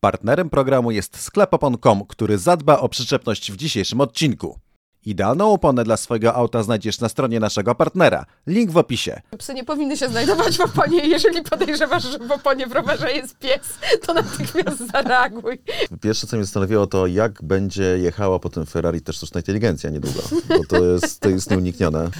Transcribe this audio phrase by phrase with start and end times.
[0.00, 4.58] Partnerem programu jest sklep opon.com, który zadba o przyczepność w dzisiejszym odcinku.
[5.04, 8.24] Idealną oponę dla swojego auta znajdziesz na stronie naszego partnera.
[8.46, 9.20] Link w opisie.
[9.38, 11.06] Psy nie powinny się znajdować w oponie.
[11.06, 15.58] Jeżeli podejrzewasz, że w oponie w rowerze jest pies, to natychmiast zareaguj.
[16.00, 20.20] Pierwsze, co mnie zastanowiło, to jak będzie jechała po tym Ferrari też sztuczna inteligencja niedługo,
[20.48, 22.10] bo to jest, to jest nieuniknione.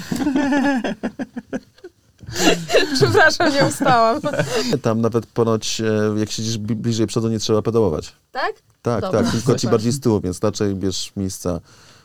[2.94, 4.20] Przepraszam, nie ustałam.
[4.82, 8.12] Tam nawet ponoć, e, jak siedzisz bli- bliżej przodu, nie trzeba pedałować.
[8.32, 8.52] Tak?
[8.82, 9.22] Tak, Dobra.
[9.22, 11.60] tak, tylko ci bardziej z tyłu, więc raczej bierz miejsca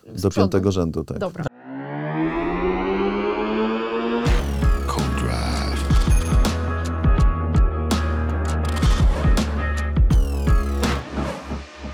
[0.08, 1.04] do piątego rzędu.
[1.04, 1.18] Tak.
[1.18, 1.46] Dobra.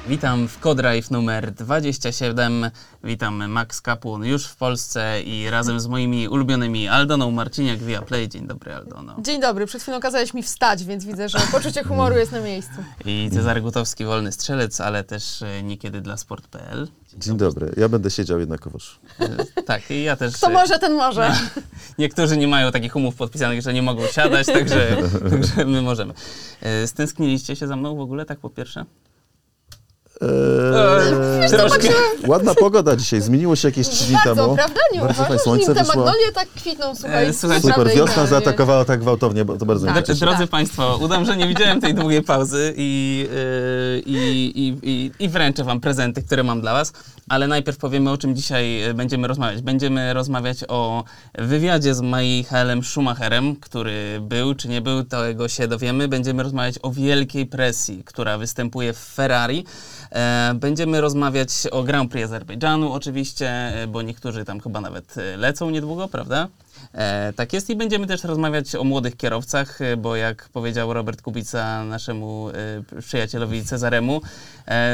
[0.09, 2.71] Witam w Codrive numer 27.
[3.03, 8.29] Witam Max Kapłon już w Polsce i razem z moimi ulubionymi Aldoną Marciniak via Play.
[8.29, 9.15] Dzień dobry Aldono.
[9.21, 9.65] Dzień dobry.
[9.65, 12.73] Przed chwilą kazałeś mi wstać, więc widzę, że poczucie humoru jest na miejscu.
[13.05, 16.87] I Cezary Gutowski, wolny strzelec, ale też e, niekiedy dla sport.pl.
[17.17, 18.99] Dzień dobry, ja będę siedział jednakowoż.
[19.19, 20.37] E, Tak, i ja też.
[20.37, 21.31] Kto e, może, ten może.
[21.97, 24.97] Niektórzy nie mają takich umów podpisanych, że nie mogą siadać, także,
[25.29, 26.13] także my możemy.
[26.85, 28.85] Stęskniliście się za mną w ogóle, tak po pierwsze?
[30.21, 31.87] Eee, Troszkę.
[32.27, 34.55] ładna pogoda dzisiaj, zmieniło się jakieś trzy dni Bardzo, temu.
[34.55, 34.79] prawda?
[34.93, 35.41] Nie Bardzo uważasz?
[35.41, 37.25] słońce te magnolie tak kwitną, słuchaj.
[37.25, 38.29] E, słuchajcie, Super, naprawdę wiosna idealnie.
[38.29, 40.05] zaatakowała tak gwałtownie, bo to bardzo mnie Tak.
[40.07, 40.19] cieszy.
[40.19, 40.49] Drodzy Tak.
[40.49, 45.63] Państwo, udam, że nie widziałem tej długiej pauzy i, yy, i, i, i, i wręczę
[45.63, 46.93] Wam prezenty, które mam dla Was.
[47.29, 49.61] Ale najpierw powiemy, o czym dzisiaj e, będziemy rozmawiać.
[49.61, 51.03] Będziemy rozmawiać o
[51.37, 56.07] wywiadzie z Michaelem Schumacherem, który był czy nie był, tego się dowiemy.
[56.07, 59.65] Będziemy rozmawiać o wielkiej presji, która występuje w Ferrari.
[60.11, 65.37] E, Będziemy rozmawiać o Grand Prix Azerbejdżanu oczywiście, e, bo niektórzy tam chyba nawet e,
[65.37, 66.47] lecą niedługo, prawda?
[67.35, 72.47] Tak jest i będziemy też rozmawiać o młodych kierowcach, bo jak powiedział Robert Kubica naszemu
[72.99, 74.21] przyjacielowi Cezaremu,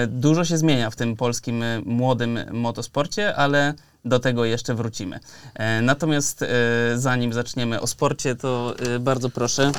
[0.08, 3.74] dużo się zmienia w tym polskim młodym motosporcie, ale
[4.06, 5.20] do tego jeszcze wrócimy.
[5.82, 6.46] Natomiast
[6.96, 9.72] zanim zaczniemy o sporcie, to bardzo proszę.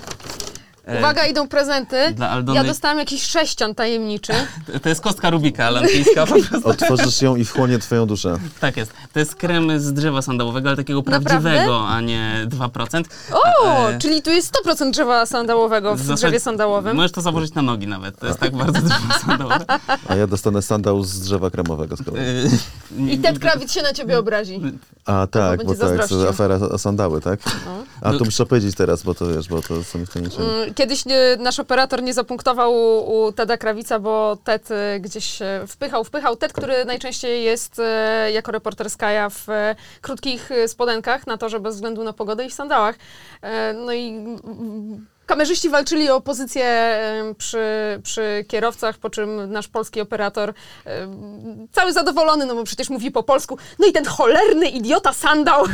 [0.86, 1.96] E, Uwaga, idą prezenty.
[2.12, 4.32] Dla Aldony- Ja dostałam jakiś sześcian tajemniczy.
[4.82, 6.68] To jest kostka Rubika lampijska po prostu.
[6.68, 8.36] Otworzysz ją i wchłonie twoją duszę.
[8.60, 8.92] Tak jest.
[9.12, 11.28] To jest krem z drzewa sandałowego, ale takiego Naprawdę?
[11.30, 13.04] prawdziwego, a nie 2%.
[13.32, 16.96] O, E, czyli tu jest 100% drzewa sandałowego w zasadzie- drzewie sandałowym.
[16.96, 18.18] Możesz to założyć na nogi nawet.
[18.18, 19.64] To jest tak bardzo drzewo sandałowe.
[20.08, 22.22] A ja dostanę sandał z drzewa kremowego z kolei.
[22.22, 24.60] Y, I Ted Krawic się na ciebie obrazi.
[25.04, 27.40] A tak, będzie bo tak, afera o sandały, tak?
[28.02, 28.18] A No.
[28.18, 30.48] to muszę powiedzieć teraz, bo to wiesz, bo to są wtajemniczeni.
[30.48, 35.42] Mm, Kiedyś nie, nasz operator nie zapunktował u, u Teda Krawica, bo Ted e, gdzieś
[35.42, 36.36] e, wpychał, wpychał.
[36.36, 41.60] Ted, który najczęściej jest e, jako reporter Skaja w e, krótkich e, spodenkach na torze
[41.60, 42.96] bez względu na pogodę i w sandałach.
[43.42, 44.26] E, no i
[45.26, 46.98] kamerzyści walczyli o pozycję
[47.38, 47.60] przy,
[48.02, 50.54] przy kierowcach, po czym nasz polski operator
[51.72, 53.58] cały zadowolony, no bo przecież mówi po polsku.
[53.78, 55.64] No i ten cholerny idiota sandał.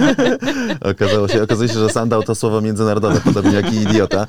[0.92, 4.26] Okazało się, okazuje się, że sandał to słowo międzynarodowe, podobnie jak i idiota.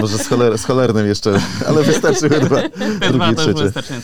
[0.00, 2.56] Może z, choler, z cholernym jeszcze, ale wystarczy chyba
[3.00, 3.94] Te dwa drugi, to trzeci.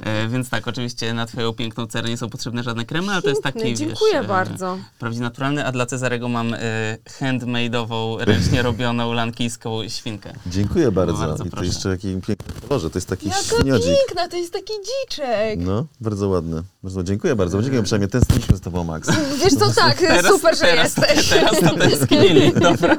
[0.00, 3.28] E, więc tak, oczywiście na twoją piękną cerę nie są potrzebne żadne kremy, ale to
[3.28, 4.78] jest taki, wiesz, dziękuję e, bardzo.
[4.98, 6.58] prawdziwie naturalny, a dla Cezarego mam e,
[7.20, 10.32] handmade'ową, ręcznie robioną lankijską świnkę.
[10.46, 11.18] Dziękuję bardzo.
[11.26, 11.66] Bardzo I to proszę.
[11.66, 12.36] jeszcze jaki piękny
[12.68, 13.86] kolorze, to jest taki Jaka śniodzik.
[13.86, 15.58] piękna, to jest taki dziczek.
[15.58, 16.62] No, bardzo ładny.
[16.82, 17.62] Bardzo, dziękuję bardzo.
[17.62, 18.08] Dziękuję uprzejmie.
[18.08, 19.08] Tęskniliśmy z tobą, Max.
[19.44, 21.28] Wiesz co, tak, super, że teraz, jesteś.
[21.28, 22.96] Teraz to tęsknili, dobra.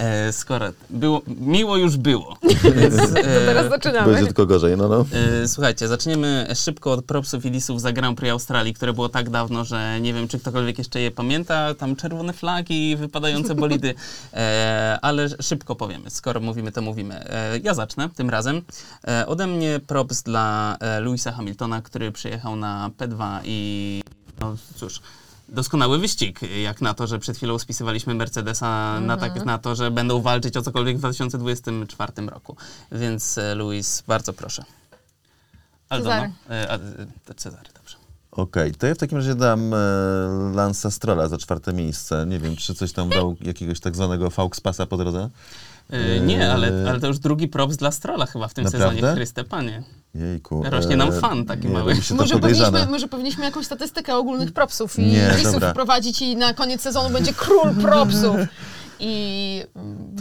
[0.00, 2.36] E, skoro było, miło już było.
[2.80, 4.12] Więc, To teraz e, zaczynamy.
[4.12, 5.06] Będzie tylko gorzej, no no.
[5.42, 9.30] E, Słuchajcie, zaczniemy szybko od propsów i lisów za Grand Prix Australii, które było tak
[9.30, 11.74] dawno, że nie wiem, czy ktokolwiek jeszcze je pamięta.
[11.74, 13.94] Tam czerwone flagi, wypadające bolidy,
[14.32, 16.10] e, ale szybko powiemy.
[16.10, 17.30] Skoro mówimy, to mówimy.
[17.30, 18.62] E, ja zacznę tym razem.
[19.08, 24.02] E, ode mnie props dla e, Louisa Hamiltona, który przyjechał na P2 i
[24.40, 25.00] no cóż,
[25.52, 29.90] doskonały wyścig, jak na to, że przed chwilą spisywaliśmy Mercedesa, na, tak, na to, że
[29.90, 32.56] będą walczyć o cokolwiek w 2024 roku.
[32.92, 34.64] Więc e, Louis, bardzo proszę.
[35.88, 36.14] Aldono.
[36.14, 36.32] Cezary.
[36.50, 36.74] E, a,
[37.30, 37.96] e, Cezary, dobrze.
[38.30, 39.76] Okej, to ja w takim razie dam e,
[40.54, 42.26] Lansa Strolla za czwarte miejsce.
[42.26, 45.30] Nie wiem, czy coś tam dał jakiegoś tak zwanego Fauxpasa po drodze?
[45.90, 48.96] E, nie, ale, ale to już drugi props dla Strolla chyba w tym Naprawdę?
[48.96, 49.82] sezonie, Chryste Panie.
[50.14, 50.62] Jejku.
[50.70, 51.94] Rośnie nam fan taki nie, mały.
[52.16, 55.70] Może powinniśmy, może powinniśmy jakąś statystykę ogólnych propsów i Nie, lisów dobra.
[55.70, 58.36] wprowadzić i na koniec sezonu będzie król propsów.
[59.00, 59.62] I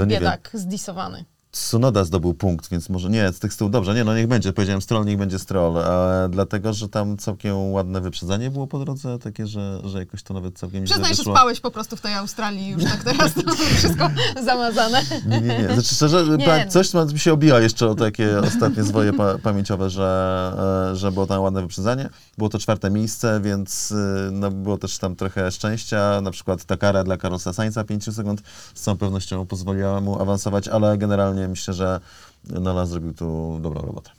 [0.05, 1.25] biedak zdisowany.
[1.51, 4.81] Tsunoda zdobył punkt, więc może nie, z tych tyłu dobrze, nie, no niech będzie, powiedziałem
[4.81, 9.47] stroll, niech będzie stroll, e, dlatego, że tam całkiem ładne wyprzedzanie było po drodze, takie,
[9.47, 12.83] że, że jakoś to nawet całkiem Przyznaj, że spałeś po prostu w tej Australii już
[12.83, 13.41] tak teraz to
[13.77, 14.09] wszystko
[14.43, 15.01] zamazane.
[15.25, 15.73] Nie, nie, nie.
[15.73, 16.71] Znaczy szczerze, Nie, pa- no.
[16.71, 21.27] coś mi się obija jeszcze o takie ostatnie zwoje pa- pamięciowe, że, e, że było
[21.27, 22.09] tam ładne wyprzedzanie.
[22.39, 26.21] Było to czwarte miejsce, więc y, no, było też tam trochę szczęścia.
[26.21, 28.41] Na przykład ta kara dla Carlosa Sainza 5 sekund
[28.75, 31.99] z całą pewnością pozwoliła mu awansować, ale generalnie myślę, że
[32.43, 34.11] Nola zrobił tu dobrą robotę.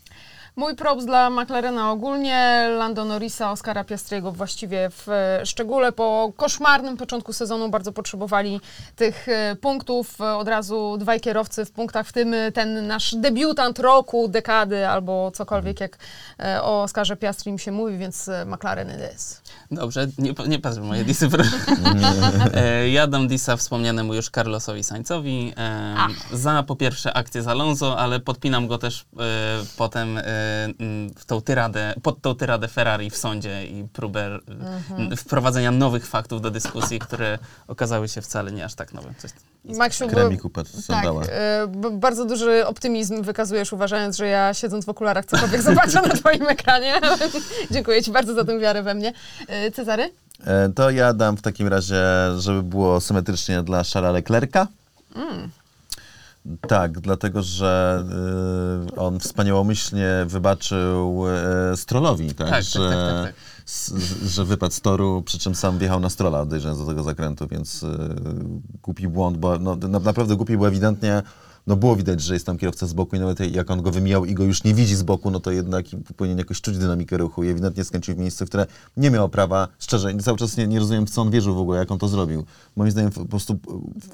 [0.61, 5.93] Mój props dla McLarena ogólnie, Lando Norrisa, Oscara Piastriego właściwie w e, szczególe.
[5.93, 8.61] Po koszmarnym początku sezonu bardzo potrzebowali
[8.97, 10.21] tych e, punktów.
[10.21, 15.31] E, Od razu dwaj kierowcy w punktach, w tym ten nasz debiutant roku, dekady albo
[15.31, 15.99] cokolwiek, jak
[16.41, 19.43] e, o Oscarze Piastrim się mówi, więc McLaren it is.
[19.71, 21.29] Dobrze, nie, nie patrz moje disy,
[22.93, 25.97] ja dam disa wspomnianemu już Carlosowi Sainzowi e,
[26.33, 29.05] za po pierwsze akcję z Alonso, ale podpinam go też e,
[29.77, 30.25] potem m,
[31.17, 35.01] w tą tyradę, pod tą tyradę Ferrari w sądzie i próbę Mhm.
[35.11, 37.39] m, wprowadzenia nowych faktów do dyskusji, które
[37.69, 39.15] okazały się wcale nie aż tak nowe.
[39.19, 39.31] Coś,
[39.79, 40.05] Maksiu,
[40.87, 46.09] tak, e, bardzo duży optymizm wykazujesz, uważając, że ja siedząc w okularach cokolwiek zobaczę na
[46.09, 46.95] twoim ekranie.
[47.71, 49.13] Dziękuję ci bardzo za tę wiarę we mnie.
[49.49, 50.11] E, Cezary?
[50.47, 52.03] E, To ja dam w takim razie,
[52.39, 54.67] żeby było symetrycznie dla Charlesa Leclerca.
[56.69, 58.05] Tak, dlatego że
[58.93, 61.25] y, on wspaniałomyślnie wybaczył
[61.73, 62.37] y, Strollowi, tak?
[62.37, 63.35] Tak, tak, że, tak, tak, tak.
[63.67, 63.95] s-
[64.25, 67.83] że wypadł z toru, przy czym sam wjechał na Strola, dojrzając do tego zakrętu, więc
[67.83, 67.87] y,
[68.83, 71.23] głupi błąd, bo no, na, naprawdę głupi, bo ewidentnie
[71.67, 74.25] no było widać, że jest tam kierowca z boku i nawet jak on go wymijał
[74.25, 75.87] i go już nie widzi z boku, no to jednak
[76.17, 77.45] powinien jakoś czuć dynamikę ruchu.
[77.45, 78.67] I ewidentnie skręcił w miejsce, które
[78.97, 81.91] nie miało prawa, szczerze, cały czas nie, nie rozumiem, co on wierzył w ogóle, jak
[81.91, 82.45] on to zrobił.
[82.77, 83.59] Moim zdaniem po prostu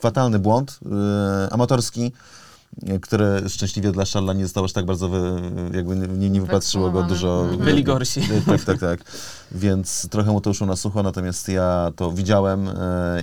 [0.00, 0.90] fatalny błąd, yy,
[1.50, 2.12] amatorski,
[3.02, 5.40] który szczęśliwie dla Szalla nie został aż tak bardzo, wy,
[5.74, 7.44] jakby nie, nie wypatrzyło go dużo.
[7.64, 8.20] Byli gorsi.
[8.46, 9.00] Tak, tak, tak.
[9.52, 12.72] Więc trochę mu to uszło na sucho, natomiast ja to widziałem e,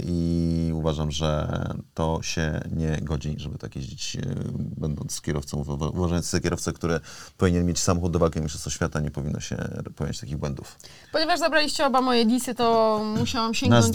[0.06, 1.60] i uważam, że
[1.94, 4.20] to się nie godzi, żeby tak jeździć, e,
[4.78, 7.00] będąc kierowcą, uwa- uważając sobie kierowcę, który
[7.38, 10.76] powinien mieć samochód do walki o Mistrzostwo Świata, nie powinno się popełniać takich błędów.
[11.12, 13.86] Ponieważ zabraliście oba moje disy, to musiałam sięgnąć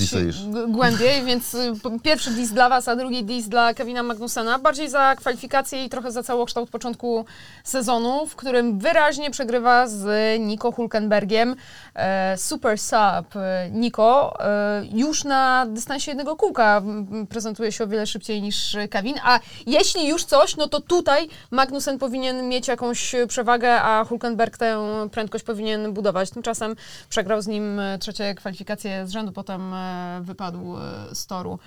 [0.68, 4.58] głębiej, więc p- pierwszy dis dla was, a drugi dis dla Kevina Magnusena.
[4.58, 5.16] Bardziej za
[5.48, 7.24] kwalifikacje i trochę za całokształt początku
[7.64, 11.56] sezonu, w którym wyraźnie przegrywa z Nico Hulkenbergiem.
[11.94, 16.82] E, super sub e, Nico e, już na dystansie jednego kółka
[17.28, 21.98] prezentuje się o wiele szybciej niż Kevin, a jeśli już coś, no to tutaj Magnussen
[21.98, 24.78] powinien mieć jakąś przewagę, a Hulkenberg tę
[25.12, 26.30] prędkość powinien budować.
[26.30, 26.76] Tymczasem
[27.08, 29.74] przegrał z nim trzecie kwalifikacje z rzędu, potem
[30.20, 30.76] wypadł
[31.12, 31.58] z toru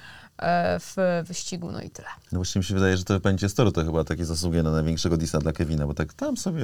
[0.79, 2.07] w wyścigu, no i tyle.
[2.31, 4.71] No właśnie mi się wydaje, że to będzie z toru to chyba takie zasługuje na
[4.71, 6.63] największego disa dla Kevina, bo tak tam sobie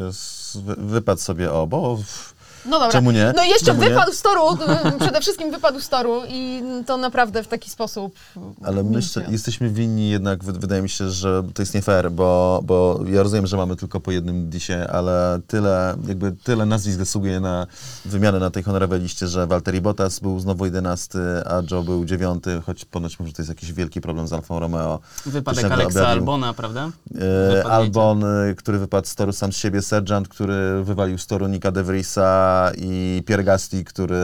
[0.77, 1.99] wypadł sobie o, bo
[2.67, 2.91] No dobra.
[2.91, 3.33] Czemu nie?
[3.35, 3.89] No i jeszcze Czemu nie?
[3.89, 4.41] wypadł z toru,
[4.99, 8.15] przede wszystkim wypadł z toru i to naprawdę w taki sposób.
[8.63, 12.59] Ale myślę, jesteśmy winni jednak, wy- wydaje mi się, że to jest nie fair, bo,
[12.63, 17.39] bo ja rozumiem, że mamy tylko po jednym disie, ale tyle, jakby tyle nazwisk zasługuje
[17.39, 17.67] na
[18.05, 22.43] wymianę na tej honorowej liście, że Valtteri Bottas był znowu 11, a Joe był 9,
[22.65, 24.99] choć ponoć może to jest jakiś wielki problem z Alfą Romeo.
[25.25, 26.07] Wypadek Alexa objawił.
[26.11, 26.89] Albona, prawda?
[27.61, 27.65] E.
[27.71, 31.71] Albon, e, który wypadł z toru sam z siebie, Sergeant, który wywalił z toru Nika
[31.71, 34.15] De Vriesa i Pierre Gasly, który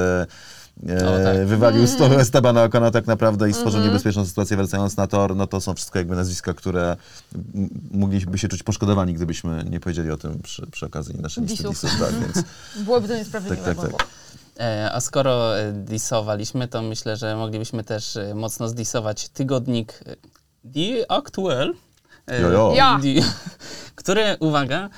[0.89, 1.45] e, O, tak.
[1.47, 5.47] wywalił z toru Estebana Ocona tak naprawdę i stworzył niebezpieczną sytuację wracając na tor, no
[5.47, 6.97] to są wszystko jakby nazwiska, które
[7.91, 11.81] mogliby się czuć poszkodowani, gdybyśmy nie powiedzieli o tym przy, przy okazji naszej listy Disów.
[11.81, 12.00] disów.
[12.00, 12.46] Tak, więc
[12.86, 13.63] Byłoby to niesprawiedliwe.
[13.75, 14.08] Tak, tak, tak.
[14.60, 20.00] E, A skoro e, disowaliśmy, to myślę, że moglibyśmy też mocno zdisować tygodnik
[20.74, 21.74] The Actual,
[22.27, 22.74] e, Jojo.
[22.75, 23.00] Ja.
[23.03, 23.27] The-
[23.96, 24.89] który, uwaga,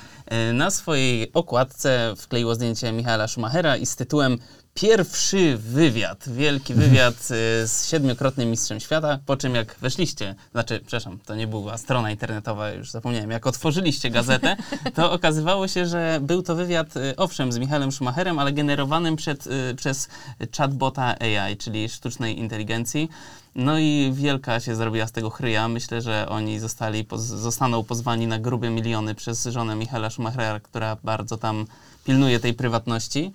[0.53, 4.37] na swojej okładce wkleiło zdjęcie Michaela Schumachera i z tytułem
[4.79, 11.19] Pierwszy wywiad, wielki wywiad e, z siedmiokrotnym mistrzem świata, po czym jak weszliście, znaczy, przepraszam,
[11.25, 14.55] to nie była strona internetowa, już zapomniałem, jak otworzyliście gazetę,
[14.93, 19.47] to okazywało się, że był to wywiad, e, owszem, z Michaelem Schumacherem, ale generowanym przed,
[19.47, 20.09] e, przez
[20.57, 23.09] chatbota AI, czyli sztucznej inteligencji.
[23.55, 25.67] No i wielka się zrobiła z tego chryja.
[25.67, 31.37] Myślę, że oni zostali, zostaną pozwani na grube miliony przez żonę Michaela Schumachera, która bardzo
[31.37, 31.65] tam
[32.05, 33.31] pilnuje tej prywatności.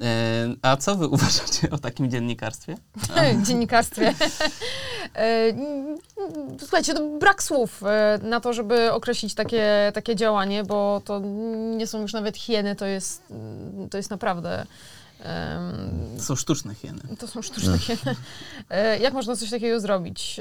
[0.00, 2.76] E, A co wy uważacie o takim dziennikarstwie?
[3.46, 4.14] dziennikarstwie.
[5.16, 5.52] E,
[6.58, 11.20] Słuchajcie, to brak słów e, na to, żeby określić takie, takie działanie, bo to
[11.76, 13.22] nie są już nawet hieny, to jest,
[13.90, 14.66] to jest naprawdę
[16.16, 17.00] To są sztuczne hieny.
[17.18, 18.16] to są sztuczne hieny.
[18.70, 20.40] E, Jak można coś takiego zrobić?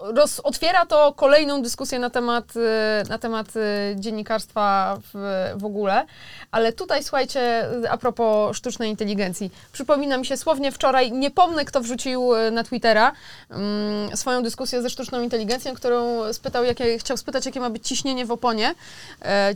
[0.00, 3.60] Roz, otwiera to kolejną dyskusję na temat, e, na temat e,
[3.96, 5.18] dziennikarstwa w,
[5.56, 6.06] w ogóle,
[6.50, 9.50] ale tutaj słuchajcie, a propos sztucznej inteligencji.
[9.72, 13.12] Przypomina mi się słownie wczoraj, nie pomnę kto wrzucił na Twittera
[13.50, 18.26] mm, swoją dyskusję ze sztuczną inteligencją, którą spytał, jakie, chciał spytać, jakie ma być ciśnienie
[18.26, 18.74] w oponie,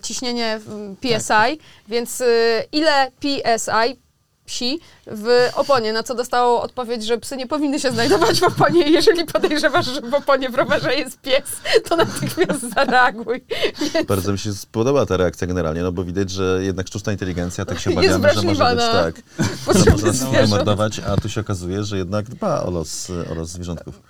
[0.02, 0.60] ciśnienie
[1.00, 1.58] PSI,
[1.88, 2.24] więc e,
[2.72, 3.83] ile PSI
[4.46, 8.90] psi w oponie, na co dostało odpowiedź, że psy nie powinny się znajdować w oponie
[8.90, 11.44] jeżeli podejrzewasz, że w oponie w rowerze jest pies,
[11.88, 13.44] to natychmiast zareaguj.
[13.94, 17.64] Więc Bardzo mi się spodobała ta reakcja generalnie, no bo widać, że jednak sztuczna inteligencja,
[17.64, 19.14] tak się obawiamy, że może być na tak,
[19.84, 24.02] że można wymordować, a tu się okazuje, że jednak dba o los, o los zwierzątków.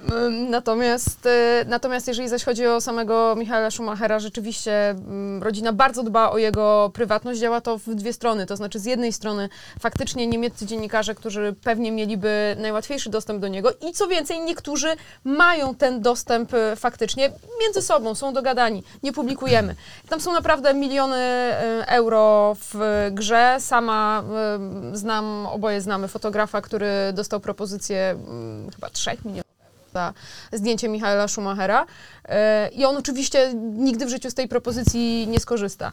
[0.51, 1.31] Natomiast, y,
[1.67, 6.91] natomiast jeżeli zaś chodzi o samego Michaela Schumachera, rzeczywiście ym, rodzina bardzo dba o jego
[6.95, 7.41] prywatność.
[7.41, 8.47] Działa to w dwie strony.
[8.47, 9.49] To znaczy, z jednej strony
[9.81, 14.89] faktycznie niemieccy dziennikarze, którzy pewnie mieliby najłatwiejszy dostęp do niego i co więcej, niektórzy
[15.25, 19.75] mają ten dostęp y, faktycznie między sobą, są dogadani, nie publikujemy.
[20.09, 21.17] Tam są naprawdę miliony
[21.83, 23.57] y, euro w grze.
[23.61, 24.25] Sama
[24.93, 28.17] y, znam, oboje znamy fotografa, który dostał propozycję
[28.69, 29.55] y, chyba 3 milionów
[29.95, 30.13] za
[30.53, 31.87] zdjęcie Michaela Schumachera.
[32.29, 35.93] E, I on oczywiście nigdy w życiu z tej propozycji nie skorzysta.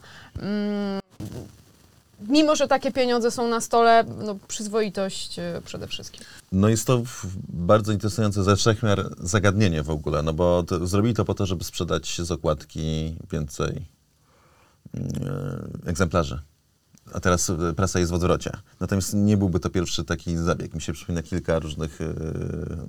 [2.22, 6.20] Mm, Mimo, że takie pieniądze są na stole, no, przyzwoitość e, przede wszystkim.
[6.52, 7.02] No jest to
[7.48, 11.64] bardzo interesujące ze wszechmiar zagadnienie w ogóle, no bo to, zrobili to po to, żeby
[11.64, 13.86] sprzedać z okładki więcej
[14.94, 15.00] e,
[15.86, 16.42] egzemplarzy.
[17.12, 18.50] A teraz e, prasa jest w odwrocie.
[18.80, 20.74] Natomiast nie byłby to pierwszy taki zabieg.
[20.74, 22.14] Mi się przypomina kilka różnych e,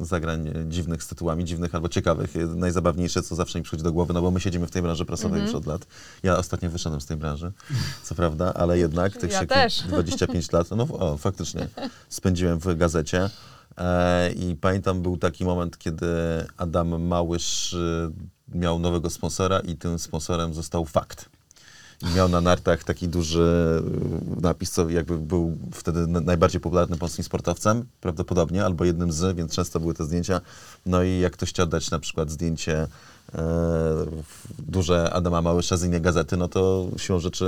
[0.05, 2.35] zagrań dziwnych z tytułami, dziwnych albo ciekawych.
[2.35, 5.05] E, Najzabawniejsze, co zawsze mi przychodzi do głowy, no bo my siedzimy w tej branży
[5.05, 5.47] prasowej Mhm.
[5.47, 5.87] już od lat.
[6.23, 7.51] Ja ostatnio wyszedłem z tej branży,
[8.03, 9.81] co prawda, ale jednak tych Ja się też.
[9.81, 11.67] 25 lat, no o, faktycznie,
[12.09, 13.29] spędziłem w gazecie.
[14.35, 16.07] I pamiętam, był taki moment, kiedy
[16.57, 17.75] Adam Małysz
[18.47, 21.29] miał nowego sponsora i tym sponsorem został Fakt.
[22.01, 23.81] I miał na nartach taki duży
[24.37, 29.37] y, napis, co jakby był wtedy na- najbardziej popularnym polskim sportowcem, prawdopodobnie, albo jednym z,
[29.37, 30.41] więc często były te zdjęcia.
[30.85, 32.87] No i jak ktoś chciał dać na przykład zdjęcie
[33.35, 33.39] e,
[34.59, 37.45] duże Adama Małysza z innej gazety, no to siłą rzeczy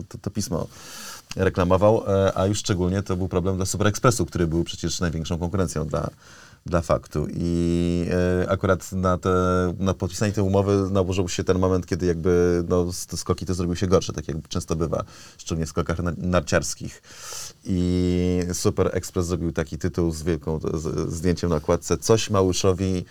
[0.00, 0.66] y, to, to pismo
[1.36, 5.38] reklamował, e, a już szczególnie to był problem dla Super Expressu, który był przecież największą
[5.38, 6.10] konkurencją dla,
[6.66, 7.26] dla faktu.
[7.30, 8.06] I
[8.42, 9.30] e, akurat na, te,
[9.78, 13.86] na podpisanie tej umowy nałożył się ten moment, kiedy jakby no, skoki to zrobiły się
[13.86, 15.04] gorsze, tak jak często bywa,
[15.38, 17.02] szczególnie w skokach na- narciarskich.
[17.64, 23.04] I Super Express zrobił taki tytuł z wielką z, zdjęciem na okładce Coś Małyszowi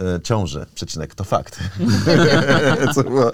[0.00, 1.60] e, ciąży, przecinek, to fakt.
[2.94, 3.30] Co było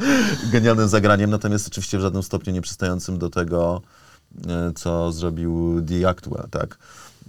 [0.52, 3.82] genialnym zagraniem, natomiast oczywiście w żadnym stopniu nie przystającym do tego,
[4.48, 6.78] e, co zrobił The Actual, tak?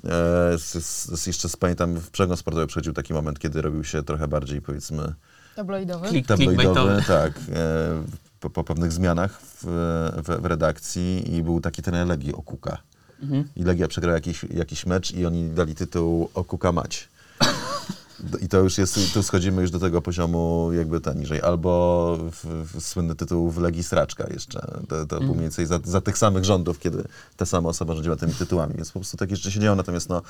[0.05, 0.09] E,
[0.57, 4.03] z, z, z, jeszcze z- pamiętam, w przegląd sportowy przychodził taki moment, kiedy robił się
[4.03, 5.13] trochę bardziej, powiedzmy,
[5.55, 6.07] Tabloidowy.
[6.07, 8.03] Klik, tabloidowy, tak, e,
[8.39, 9.63] po, po pewnych zmianach w,
[10.23, 12.77] w, w redakcji i był taki ten Legii Okuka.
[13.21, 13.49] Mhm.
[13.55, 17.07] I Legia przegrała jakiś, jakiś mecz i oni dali tytuł Okuka Mać.
[18.41, 21.41] I to już jest, tu schodzimy już do tego poziomu jakby ta niżej.
[21.41, 24.67] Albo w, w słynny tytuł w Legii Sraczka jeszcze.
[24.89, 27.03] To, to był mniej więcej za, za tych samych rządów, kiedy
[27.37, 28.73] ta sama osoba rządziła tymi tytułami.
[28.77, 29.75] Więc po prostu takie rzeczy się dzieją.
[29.75, 30.21] Natomiast no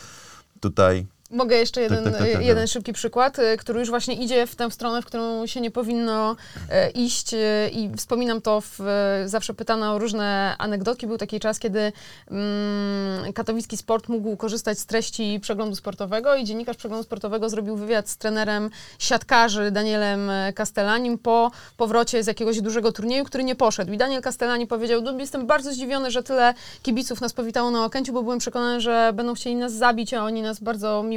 [0.59, 2.71] tutaj Mogę jeszcze jeden, tak, tak, tak, jeden tak.
[2.71, 6.35] szybki przykład, y, który już właśnie idzie w tę stronę, w którą się nie powinno
[6.69, 11.07] e, iść e, i wspominam to, w, e, zawsze pytano o różne anegdotki.
[11.07, 11.91] Był taki czas, kiedy
[12.31, 18.09] mm, katowicki sport mógł korzystać z treści przeglądu sportowego i dziennikarz przeglądu sportowego zrobił wywiad
[18.09, 18.69] z trenerem
[18.99, 23.91] siatkarzy Danielem e, Castellanim po powrocie z jakiegoś dużego turnieju, który nie poszedł.
[23.91, 26.53] I Daniel Castellani powiedział, no, jestem bardzo zdziwiony, że tyle
[26.83, 30.41] kibiców nas powitało na Okęciu, bo byłem przekonany, że będą chcieli nas zabić, a oni
[30.41, 31.16] nas bardzo miło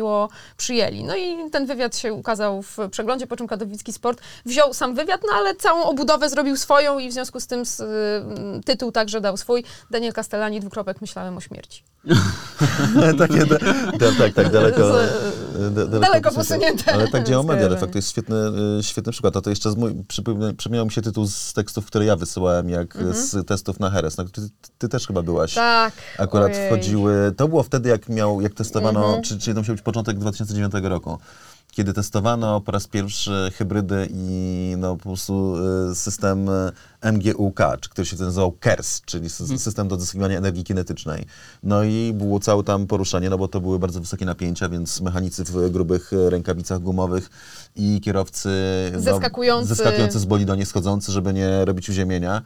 [0.57, 1.04] przyjęli.
[1.04, 5.21] No i ten wywiad się ukazał w przeglądzie, po czym katowicki sport wziął sam wywiad,
[5.30, 7.85] no ale całą obudowę zrobił swoją i w związku z tym s- y,
[8.64, 9.64] tytuł także dał swój.
[9.90, 11.83] Daniel Castellani, dwukropek, myślałem o śmierci.
[13.19, 13.57] takie, da,
[13.99, 16.35] da, tak, tak, daleko, Z- da, daleko posunięte.
[16.35, 18.37] posunięte Ale tak działają media, ale fakt to jest świetny,
[18.78, 19.37] y, świetny przykład.
[19.37, 19.95] A to jeszcze z mój,
[20.57, 24.16] przypomniał mi się tytuł z tekstów, które ja wysyłałem, jak z testów na Heres.
[24.16, 24.40] No, ty,
[24.78, 25.54] ty też chyba byłaś.
[25.54, 25.92] Tak.
[26.19, 26.66] Akurat ojej.
[26.66, 29.23] wchodziły, to było wtedy, jak miał, jak testowano, Mhm.
[29.23, 31.19] czy, czyli to musiał być początek 2009 roku,
[31.73, 35.57] kiedy testowano po raz pierwszy hybrydy i no po prostu
[35.91, 40.65] y, system y, MGUK, czy który się nazywał KERS, czyli sy- system do zyskiwania energii
[40.65, 41.25] kinetycznej.
[41.63, 45.45] No i było całe tam poruszenie, no bo to były bardzo wysokie napięcia, więc mechanicy
[45.45, 47.31] w grubych y, rękawicach gumowych
[47.77, 48.49] i kierowcy
[48.93, 49.69] no, Zeskakujący.
[49.69, 52.43] zeskakujący z bolidu, nie schodzący, żeby nie robić uziemienia.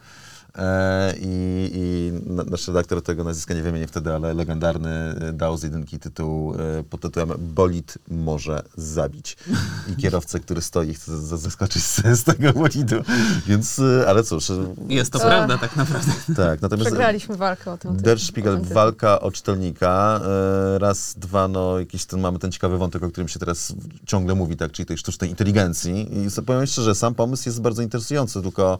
[0.57, 5.57] E, I, i na- nasz redaktor tego nazwiska nie wymienię wtedy, ale legendarny e, dał
[5.57, 9.37] z jedynki tytuł e, pod tytułem Bolid może zabić.
[9.91, 12.95] I kierowcę, który stoi, chce z- zeskoczyć z, tego bolidu.
[13.47, 14.51] Więc, e, ale cóż,
[14.89, 16.11] Jest to prawda tak naprawdę.
[16.35, 16.61] tak.
[16.61, 17.97] Natomiast Przegraliśmy walkę o tym.
[17.97, 20.21] Der Spiegel, walka o czytelnika.
[20.75, 23.73] E, raz, dwa, no jakiś ten, mamy ten ciekawy wątek, o którym się teraz
[24.05, 26.25] ciągle mówi, tak, czyli tej sztucznej inteligencji.
[26.25, 28.79] I powiem szczerze, sam pomysł jest bardzo interesujący, tylko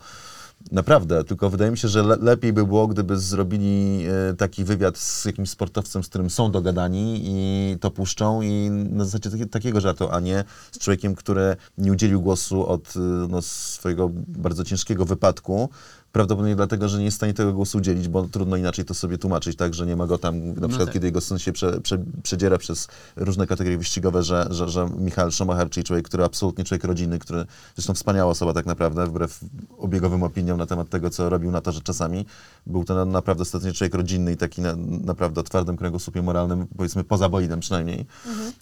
[0.72, 4.98] naprawdę, tylko wydaje mi się, że le lepiej by było, gdyby zrobili e, taki wywiad
[4.98, 9.82] z jakimś sportowcem, z którym są dogadani i to puszczą i na zasadzie taki, takiego
[9.82, 15.06] żartu, a nie z człowiekiem, który nie udzielił głosu od e, no, swojego bardzo ciężkiego
[15.06, 15.70] wypadku,
[16.16, 19.18] Prawdopodobnie dlatego, że nie jest w stanie tego głosu udzielić, bo trudno inaczej to sobie
[19.18, 20.94] tłumaczyć, tak, że nie ma go tam, na przykład tak.
[20.94, 25.32] kiedy jego syn się prze, prze, przedziera przez różne kategorie wyścigowe, że, że, że Michael
[25.32, 27.46] Schumacher, czyli człowiek, który absolutnie człowiek rodziny, który
[27.76, 29.40] zresztą wspaniała osoba tak naprawdę, wbrew
[29.78, 32.26] obiegowym opiniom na temat tego, co robił na torze czasami,
[32.68, 36.68] był to na, naprawdę ostatnio człowiek rodzinny i taki na, naprawdę o twardym kręgosłupie moralnym,
[36.78, 38.06] powiedzmy poza bolidem przynajmniej,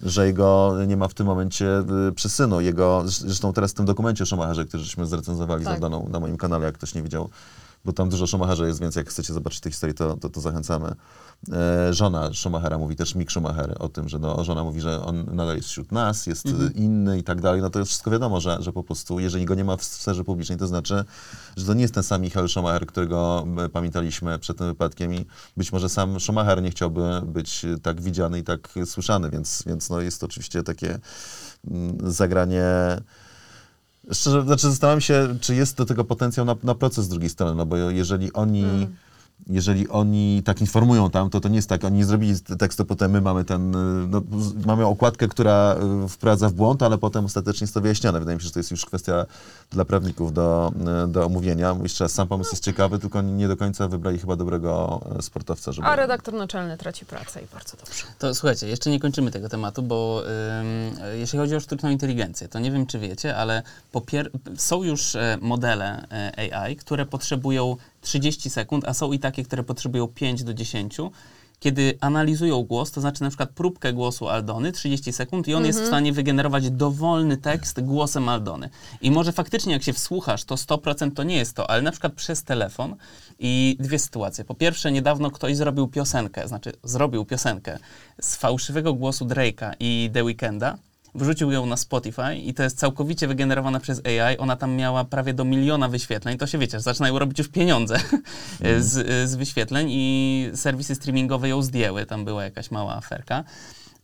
[0.01, 2.61] że jego nie ma w tym momencie y, przy synu.
[2.61, 5.81] Jego, zresztą teraz w tym dokumencie o Schumacherze, który żeśmy zrecenzowali Tak.
[6.09, 7.29] na moim kanale, jak ktoś nie widział,
[7.85, 10.95] bo tam dużo Schumacherza jest, więc jak chcecie zobaczyć tę historię, to, to, to zachęcamy.
[11.53, 15.25] E, żona Schumachera mówi też, Mick Schumacher, o tym, że no, żona mówi, że on
[15.35, 16.73] nadal jest wśród nas, jest Mhm.
[16.73, 17.61] inny i tak dalej.
[17.61, 20.23] No to jest wszystko wiadomo, że, że po prostu, jeżeli go nie ma w sferze
[20.23, 21.03] publicznej, to znaczy,
[21.57, 25.25] że to nie jest ten sam Michael Schumacher, którego e, pamiętaliśmy przed tym wypadkiem i
[25.57, 30.01] być może sam Schumacher nie chciałby być tak widziany i tak słyszany, więc, więc no,
[30.01, 30.99] jest to oczywiście takie
[31.71, 32.63] mm, zagranie
[34.11, 37.55] Szczerze, znaczy zastanawiam się, czy jest do tego potencjał na, na proces z drugiej strony,
[37.55, 38.65] no bo jeżeli oni,
[39.47, 43.11] jeżeli oni tak informują tam, to to nie jest tak, oni nie zrobili tekstu, potem
[43.11, 44.21] my mamy ten, y, no,
[44.65, 45.75] mamy okładkę, która
[46.05, 48.19] y, wprowadza w błąd, ale potem ostatecznie jest to wyjaśnione.
[48.19, 49.25] Wydaje mi się, że to jest już kwestia
[49.71, 50.71] dla prawników do,
[51.05, 51.75] y, do omówienia.
[51.83, 55.87] Jeszcze raz, sam pomysł jest ciekawy, tylko nie do końca wybrali chyba dobrego sportowca, żeby...
[55.87, 58.03] A redaktor naczelny traci pracę i bardzo dobrze.
[58.19, 60.23] To słuchajcie, jeszcze nie kończymy tego tematu, bo
[60.61, 63.63] ym, jeśli chodzi o sztuczną inteligencję, to nie wiem, czy wiecie, ale
[64.57, 69.63] są już e, modele e, AI, które potrzebują 30 sekund, a są i takie, które
[69.63, 70.97] potrzebują 5 do 10.
[71.59, 75.81] Kiedy analizują głos, to znaczy na przykład próbkę głosu Aldony, 30 sekund, i on jest
[75.81, 78.69] w stanie wygenerować dowolny tekst głosem Aldony.
[79.01, 82.13] I może faktycznie, jak się wsłuchasz, to 100% to nie jest to, ale na przykład
[82.13, 82.95] przez telefon
[83.39, 84.45] i dwie sytuacje.
[84.45, 87.79] Po pierwsze, niedawno ktoś zrobił piosenkę, znaczy zrobił piosenkę
[88.21, 90.77] z fałszywego głosu Drake'a i The Weeknda.
[91.15, 94.37] Wrzucił ją na Spotify i to jest całkowicie wygenerowana przez AI.
[94.37, 96.37] Ona tam miała prawie do miliona wyświetleń.
[96.37, 97.99] To się wiecie, zaczynają robić już pieniądze
[98.79, 102.05] z, z wyświetleń i serwisy streamingowe ją zdjęły.
[102.05, 103.43] Tam była jakaś mała aferka.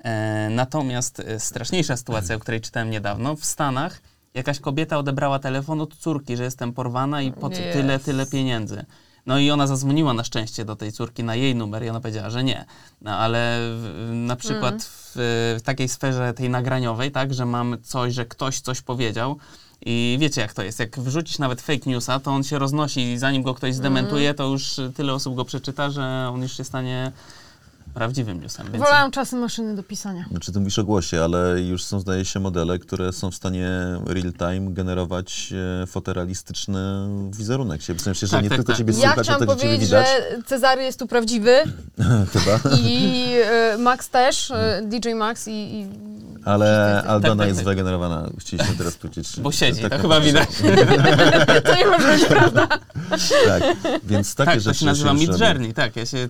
[0.04, 4.02] E, natomiast e, straszniejsza sytuacja, o której czytałem niedawno, w Stanach
[4.34, 7.62] jakaś kobieta odebrała telefon od córki, że jestem porwana i po Jest.
[7.74, 8.86] tyle, tyle pieniędzy.
[9.30, 12.30] No i ona zadzwoniła na szczęście do tej córki na jej numer i ona powiedziała,
[12.30, 12.66] że nie.
[13.02, 15.12] No ale w, na przykład w,
[15.60, 19.38] w takiej sferze tej nagraniowej, tak, że mam coś, że ktoś coś powiedział
[19.86, 23.18] i wiecie jak to jest, jak wrzucisz nawet fake newsa, to on się roznosi i
[23.18, 27.12] zanim go ktoś zdementuje, to już tyle osób go przeczyta, że on już się stanie
[28.00, 28.66] prawdziwym newsem.
[28.72, 30.26] Więc Wolałam czasy maszyny do pisania.
[30.32, 33.70] Znaczy ty mówisz o głosie, ale już są zdaje się modele, które są w stanie
[34.06, 36.80] real time generować e, fotorealistyczny
[37.32, 37.82] wizerunek.
[37.82, 38.78] Się- W sensie, że Tak, nie tak, tylko tak.
[38.78, 40.08] ciebie Ja słychać, a chciałam także ciebie powiedzieć, widać.
[40.08, 41.56] że Cezary jest tu prawdziwy
[42.34, 42.60] Chyba.
[42.82, 45.88] i e, Max też, e, DJ Max i, i
[46.50, 47.68] Ale Aldona tak, jest tak.
[47.68, 48.30] wygenerowana.
[48.40, 49.28] Chcieliśmy teraz powiedzieć.
[49.42, 50.50] Bo siedzi, tak, to chyba widać.
[51.66, 52.68] to nie może być prawda.
[53.46, 53.64] Tak,
[54.04, 55.44] więc takie Tak, to rzeczy się nazywa już Mid robi.
[55.44, 56.30] Journey, tak, ja się y,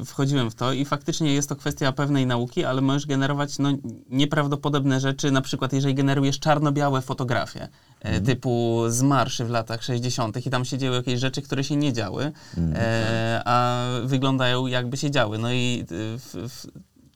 [0.00, 3.72] y, wchodziłem w to i faktycznie jest to kwestia pewnej nauki, ale możesz generować no,
[4.10, 7.68] nieprawdopodobne rzeczy, na przykład jeżeli generujesz czarno-białe fotografie, e,
[8.06, 8.24] Mhm.
[8.24, 10.46] typu z marszy w latach 60.
[10.46, 12.76] i tam się dzieły jakieś rzeczy, które się nie działy, Mhm.
[12.86, 15.38] e, a wyglądają jakby się działy.
[15.38, 16.66] No i y, w, w,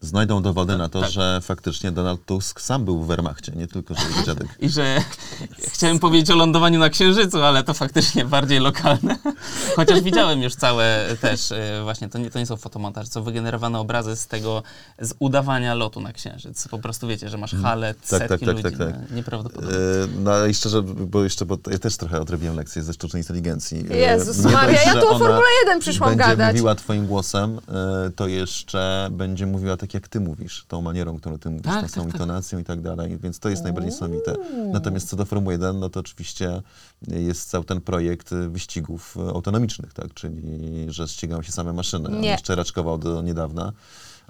[0.03, 1.11] Znajdą dowody na to, tak.
[1.11, 4.47] że faktycznie Donald Tusk sam był w Wehrmachcie, nie tylko, że jego dziadek.
[4.61, 4.99] I że
[5.69, 9.17] chciałem powiedzieć o lądowaniu na Księżycu, ale to faktycznie bardziej lokalne.
[9.77, 13.79] Chociaż widziałem już całe też, e, właśnie to nie, to nie są fotomontaże, są wygenerowane
[13.79, 14.63] obrazy z tego,
[14.99, 16.69] z udawania lotu na Księżyc.
[16.69, 18.63] Po prostu wiecie, że masz halę, setki tak, tak, ludzi.
[18.63, 18.95] tak, tak.
[19.11, 19.77] no, Nieprawdopodobne.
[19.77, 19.81] E,
[20.19, 23.85] No i szczerze, bo jeszcze, bo ja też trochę odrobiłem lekcję ze sztucznej inteligencji.
[23.91, 26.53] E, Jezus nie Maria, dość, ja tu o Formule 1 przyszłam będzie gadać.
[26.53, 27.61] mówiła twoim głosem,
[28.17, 31.81] to jeszcze będzie mówiła tak, jak ty mówisz, tą manierą, którą ty mówisz, Tak, tą
[31.81, 32.15] tak, samą tak.
[32.15, 34.35] intonacją i tak dalej, więc to jest najbardziej niesamowite.
[34.73, 36.63] Natomiast co do Formuły 1, no to oczywiście
[37.09, 40.43] jest cały ten projekt wyścigów autonomicznych, tak, czyli
[40.89, 42.09] że ścigają się same maszyny.
[42.09, 42.29] On Nie.
[42.29, 43.73] jeszcze raczkował do niedawna.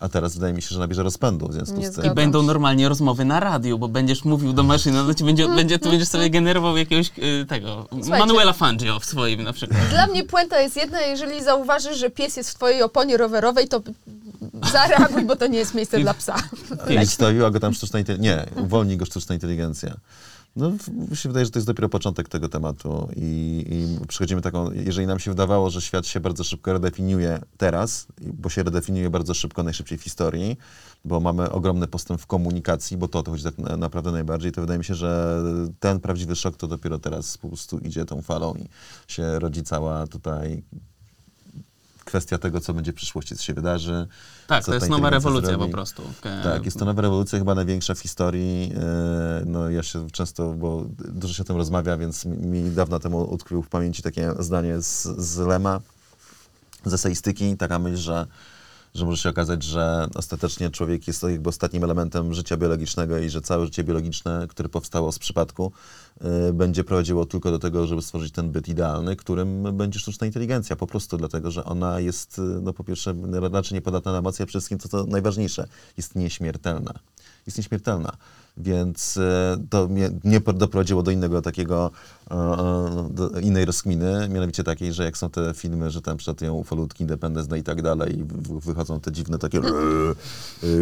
[0.01, 2.05] A teraz wydaje mi się, że nabierze rozpędu w związku Nie z tym.
[2.05, 5.49] I będą normalnie rozmowy na radiu, bo będziesz mówił do maszyny, no to ci będzie,
[5.57, 9.81] będzie, tu będziesz sobie generował jakiegoś y, tego, Manuela Fangio w swoim na przykład.
[9.91, 13.81] Dla mnie puenta jest jedna, jeżeli zauważysz, że pies jest w twojej oponie rowerowej, to
[14.73, 16.37] zareaguj, bo to nie jest miejsce dla psa.
[17.03, 18.55] I stawiła go tam sztuczna inteligencja.
[18.57, 19.97] Nie, uwolni go sztuczna inteligencja.
[20.57, 20.71] No,
[21.11, 25.07] mi się wydaje, że to jest dopiero początek tego tematu i, i przechodzimy taką, jeżeli
[25.07, 29.63] nam się wydawało, że świat się bardzo szybko redefiniuje teraz, bo się redefiniuje bardzo szybko,
[29.63, 30.57] najszybciej w historii,
[31.05, 34.53] bo mamy ogromny postęp w komunikacji, bo to o to chodzi tak na, naprawdę najbardziej,
[34.53, 35.43] to wydaje mi się, że
[35.81, 38.69] ten prawdziwy szok to dopiero teraz po prostu idzie tą falą i
[39.13, 40.63] się rodzi cała tutaj
[42.11, 44.07] kwestia tego, co będzie w przyszłości, co się wydarzy.
[44.46, 45.64] Tak, to jest nowa rewolucja zrobi.
[45.64, 46.03] po prostu.
[46.44, 48.73] Tak, jest to nowa rewolucja, chyba największa w historii.
[48.77, 52.99] E, No ja się często, bo dużo się o tym rozmawia, więc mi- mi dawno
[52.99, 55.81] temu utkwił w pamięci takie zdanie z, z Lema,
[56.85, 58.27] z eseistyki, taka myśl, że,
[58.94, 63.40] że może się okazać, że ostatecznie człowiek jest jakby ostatnim elementem życia biologicznego i że
[63.40, 65.72] całe życie biologiczne, które powstało z przypadku,
[66.20, 70.76] e, będzie prowadziło tylko do tego, żeby stworzyć ten byt idealny, którym będzie sztuczna inteligencja,
[70.76, 73.14] po prostu dlatego, że ona jest, e, no po pierwsze,
[73.53, 76.92] raczej niepodatna na emocje, przede wszystkim to, co najważniejsze, jest nieśmiertelna.
[77.51, 78.13] Jest nieśmiertelna.
[78.57, 81.91] Więc e, to mnie, po- doprowadziło do innego takiego,
[82.31, 86.55] e, e, do innej rozkminy, mianowicie takiej, że jak są te filmy, że tam przylatują
[86.55, 89.61] ufolutki, Independence Day i tak dalej i wy- wychodzą te dziwne takie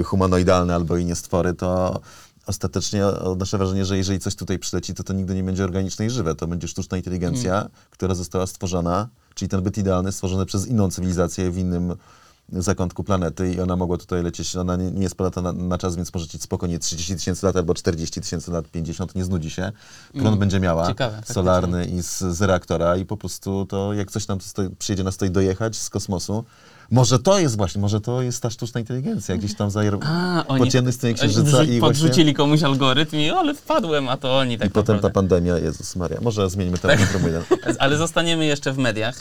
[0.04, 2.00] humanoidalne albo inne stwory, to
[2.46, 6.10] ostatecznie odnoszę wrażenie, że jeżeli coś tutaj przyleci, to to nigdy nie będzie organiczne i
[6.10, 6.34] żywe.
[6.34, 11.50] To będzie sztuczna inteligencja, która została stworzona, czyli ten byt idealny stworzony przez inną cywilizację
[11.50, 11.94] w innym
[12.52, 15.96] zakątku planety i ona mogła tutaj lecieć, ona nie, nie jest podatna na, na czas,
[15.96, 19.72] więc może lecieć spokojnie 30 tysięcy lat albo 40 tysięcy lat, 50, nie znudzi się.
[20.18, 24.28] Prąd będzie miała, Ciekawe, solarny i z, z reaktora i po prostu to jak coś
[24.28, 26.44] nam stoi, przyjedzie nas tutaj dojechać z kosmosu,
[26.90, 30.64] może to jest właśnie, może to jest ta sztuczna inteligencja, gdzieś tam za A, oni
[30.64, 34.68] po ciemnej stronie księżyca i podrzucili komuś algorytm i ale wpadłem, a to oni tak
[34.68, 36.18] I potem ta pandemia, Jezus Maria.
[36.22, 37.42] Może zmienimy temat, próbuję.
[37.78, 39.20] Ale zostaniemy jeszcze w mediach.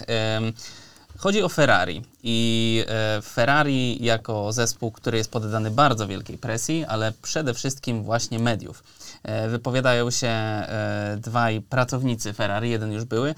[1.17, 7.13] Chodzi o Ferrari i e, Ferrari jako zespół, który jest poddany bardzo wielkiej presji, ale
[7.21, 8.83] przede wszystkim właśnie mediów.
[9.23, 13.35] E, Wypowiadają się e, dwaj pracownicy Ferrari, jeden już były,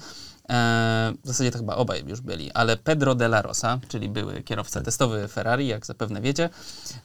[1.24, 4.80] w zasadzie to chyba obaj już byli, ale Pedro de la Rosa, czyli były kierowca
[4.80, 6.48] testowy Ferrari, jak zapewne wiecie,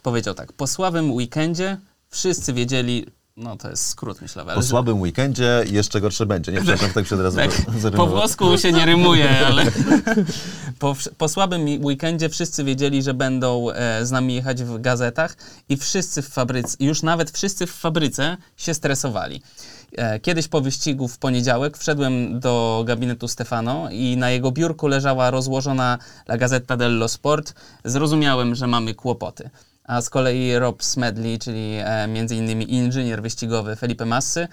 [0.03, 1.77] powiedział tak, po słabym weekendzie
[2.09, 3.05] wszyscy wiedzieli,
[3.37, 6.51] no to jest skrót myślowy, Po słabym weekendzie jeszcze gorsze będzie.
[6.51, 7.51] Nie, przepraszam, tak się od razu tak,
[7.95, 9.63] po włosku się nie rymuje, ale
[10.79, 15.37] po, po słabym weekendzie wszyscy wiedzieli, że będą e, z nami jechać w gazetach
[15.69, 19.41] i wszyscy w fabryce, już nawet wszyscy w fabryce się stresowali.
[19.97, 25.31] E, Kiedyś po wyścigu w poniedziałek wszedłem do gabinetu Stefano i na jego biurku leżała
[25.31, 27.53] rozłożona La Gazzetta dello Sport.
[27.85, 29.49] Zrozumiałem, że mamy kłopoty.
[29.87, 34.47] A z kolei Rob Smedley, czyli e, między innymi inżynier wyścigowy Felipe Massy,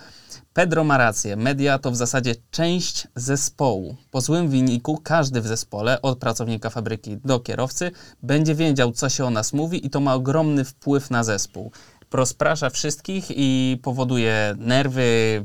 [0.53, 1.37] Pedro ma rację.
[1.37, 3.97] Media to w zasadzie część zespołu.
[4.11, 7.91] Po złym wyniku każdy w zespole, od pracownika fabryki do kierowcy,
[8.23, 11.73] będzie wiedział, co się o nas mówi i to ma ogromny wpływ na zespół.
[12.13, 15.45] Rozprasza wszystkich i powoduje nerwy,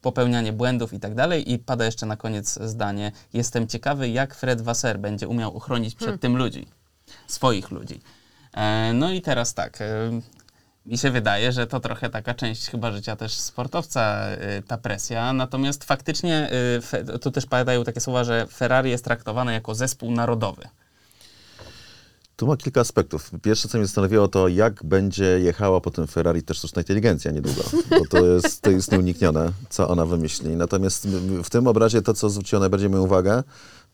[0.00, 1.52] popełnianie błędów i tak dalej.
[1.52, 3.12] I pada jeszcze na koniec zdanie.
[3.32, 6.66] Jestem ciekawy, jak Fred Wasser będzie umiał ochronić przed tym ludzi,
[7.26, 8.00] swoich ludzi.
[8.56, 9.80] E, No i teraz tak.
[9.80, 10.20] e,
[10.86, 14.26] Mi się wydaje, że to trochę taka część chyba życia też sportowca,
[14.58, 15.32] y, ta presja.
[15.32, 16.50] Natomiast faktycznie,
[17.20, 20.62] tu też padają takie słowa, że Ferrari jest traktowane jako zespół narodowy.
[22.36, 23.30] Tu ma kilka aspektów.
[23.42, 27.62] Pierwsze, co mnie zastanowiło, to jak będzie jechała po tym Ferrari też sztuczna inteligencja niedługo,
[27.90, 30.56] bo to jest, to jest nieuniknione, co ona wymyśli.
[30.56, 31.08] Natomiast
[31.44, 33.42] w tym obrazie to, co zwróciło najbardziej moją uwagę,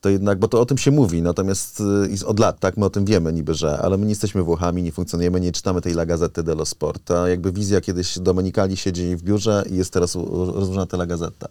[0.02, 1.82] to jednak, bo to o tym się mówi, natomiast
[2.20, 4.82] y, od lat, tak, my o tym wiemy niby, że, ale my nie jesteśmy Włochami,
[4.82, 7.04] nie funkcjonujemy, nie czytamy tej La Gazzetta dello Sport.
[7.04, 11.48] Ta jakby wizja kiedyś Domenicali siedzi w biurze i jest teraz rozłożona ta La Gazzetta.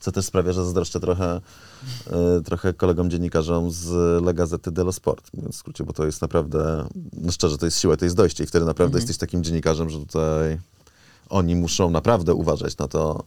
[0.00, 1.40] Co też sprawia, że zazdroszczę trochę,
[2.38, 3.88] y, trochę kolegom dziennikarzom z
[4.22, 7.96] La Gazzetta dello Sport, w skrócie, bo to jest naprawdę, no szczerze, to jest siła,
[7.96, 10.58] to jest dojście i wtedy naprawdę jesteś takim dziennikarzem, że tutaj
[11.28, 13.24] oni muszą naprawdę uważać na to,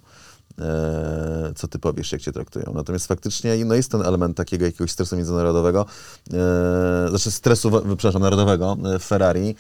[1.56, 2.66] co ty powiesz, jak cię traktują.
[2.74, 5.86] Natomiast faktycznie no jest ten element takiego jakiegoś stresu międzynarodowego,
[6.34, 9.56] e, znaczy stresu, przepraszam, narodowego e, w Ferrari.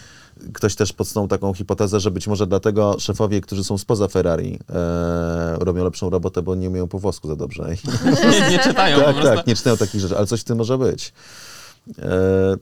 [0.53, 5.55] Ktoś też podsunął taką hipotezę, że być może dlatego szefowie, którzy są spoza Ferrari, e,
[5.59, 7.63] robią lepszą robotę, bo nie umieją po włosku za dobrze.
[8.31, 9.35] Nie, nie czytają po tak, prostu.
[9.35, 11.13] tak, nie czytają takich rzeczy, ale coś w tym może być.
[11.99, 12.57] E,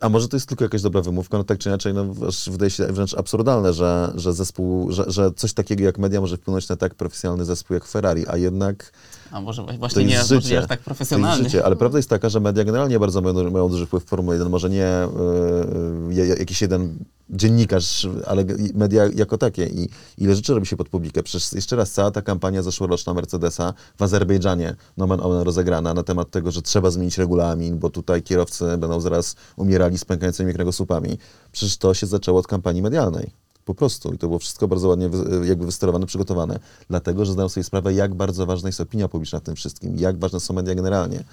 [0.00, 2.14] A może to jest tylko jakaś dobra wymówka, no tak czy inaczej, no
[2.46, 6.68] wydaje się wręcz absurdalne, że, że zespół, że, że coś takiego jak media może wpłynąć
[6.68, 8.92] na tak profesjonalny zespół jak Ferrari, a jednak
[9.30, 10.58] A może to właśnie nie, jest życie.
[10.58, 11.42] aż tak To profesjonalnie.
[11.42, 14.06] jest życie, ale prawda jest taka, że media generalnie bardzo mają, mają duży wpływ w
[14.06, 15.08] Formule 1, może nie
[16.10, 16.98] yy, jakiś jeden
[17.30, 21.22] dziennikarz, ale media jako takie i ile rzeczy robi się pod publikę.
[21.22, 26.30] Przecież jeszcze raz cała ta kampania zeszłoroczna Mercedesa w Azerbejdżanie, nomen omen rozegrana na temat
[26.30, 31.18] tego, że trzeba zmienić regulamin, bo tutaj kierowcy będą zaraz umierali z pękającymi kręgosłupami.
[31.52, 33.45] Przecież to się zaczęło od kampanii medialnej.
[33.66, 34.14] Po prostu.
[34.14, 35.10] I to było wszystko bardzo ładnie
[35.44, 36.58] jakby wysterowane, przygotowane.
[36.88, 40.18] Dlatego, że zdają sobie sprawę, jak bardzo ważna jest opinia publiczna w tym wszystkim, jak
[40.18, 41.24] ważne są media generalnie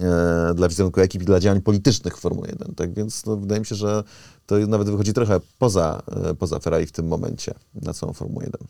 [0.00, 2.74] e, dla wizerunku ekip i dla działań politycznych w Formule 1.
[2.74, 4.04] Tak więc no, wydaje mi się, że
[4.46, 8.66] to nawet wychodzi trochę poza, e, poza Ferrari w tym momencie na całą Formułę 1.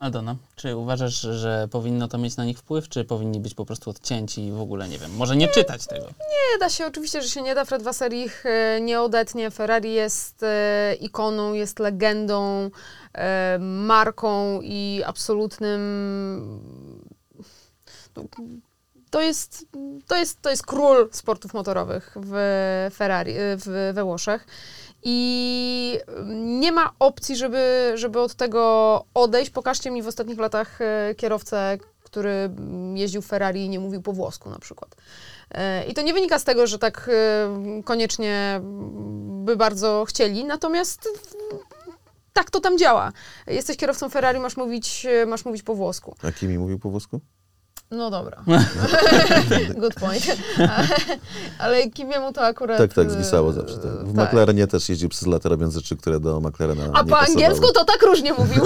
[0.00, 3.90] Aldona, czy uważasz, że powinno to mieć na nich wpływ, czy powinni być po prostu
[3.90, 6.06] odcięci i w ogóle, nie wiem, może nie czytać tego?
[6.06, 7.64] Nie da się, oczywiście, że się nie da.
[7.64, 9.50] Fred Wasserich e, nie odetnie.
[9.50, 12.70] Ferrari jest e, ikoną, jest legendą,
[13.14, 15.80] e, marką i absolutnym...
[18.16, 18.24] no,
[19.10, 19.66] To jest,
[20.06, 22.34] to, jest, to jest król sportów motorowych w
[22.94, 24.46] Ferrari, w, we Włoszech.
[25.02, 25.98] I
[26.34, 29.50] nie ma opcji, żeby, żeby od tego odejść.
[29.50, 34.12] Pokażcie mi w ostatnich latach e, kierowcę, który mm, jeździł Ferrari i nie mówił po
[34.12, 34.96] włosku na przykład.
[35.50, 38.60] E, I to nie wynika z tego, że tak e, koniecznie
[39.44, 41.08] by bardzo chcieli, natomiast
[42.32, 43.12] tak to tam działa.
[43.46, 46.16] Jesteś kierowcą Ferrari, masz mówić, masz mówić po włosku.
[46.22, 47.20] A Kimi mówił po włosku?
[47.90, 48.42] No dobra.
[49.80, 50.26] Good point.
[51.58, 52.78] Ale Kimiemu to akurat...
[52.78, 53.76] Tak, tak, zwisało zawsze.
[53.76, 53.90] Tak.
[53.90, 54.28] W tak.
[54.28, 57.26] McLarenie też jeździł przez lata, robiąc rzeczy, które do McLarena A nie po pasowały.
[57.26, 58.64] angielsku to tak różnie mówił.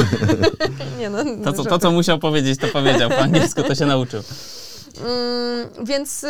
[1.00, 3.10] nie no, To co, to, co musiał powiedzieć, to powiedział.
[3.10, 4.22] Po angielsku to się nauczył.
[5.00, 6.28] Mm, więc y,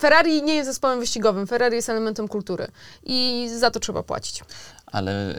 [0.00, 2.66] Ferrari nie jest zespołem wyścigowym, Ferrari jest elementem kultury
[3.04, 4.44] i za to trzeba płacić.
[4.92, 5.34] Ale,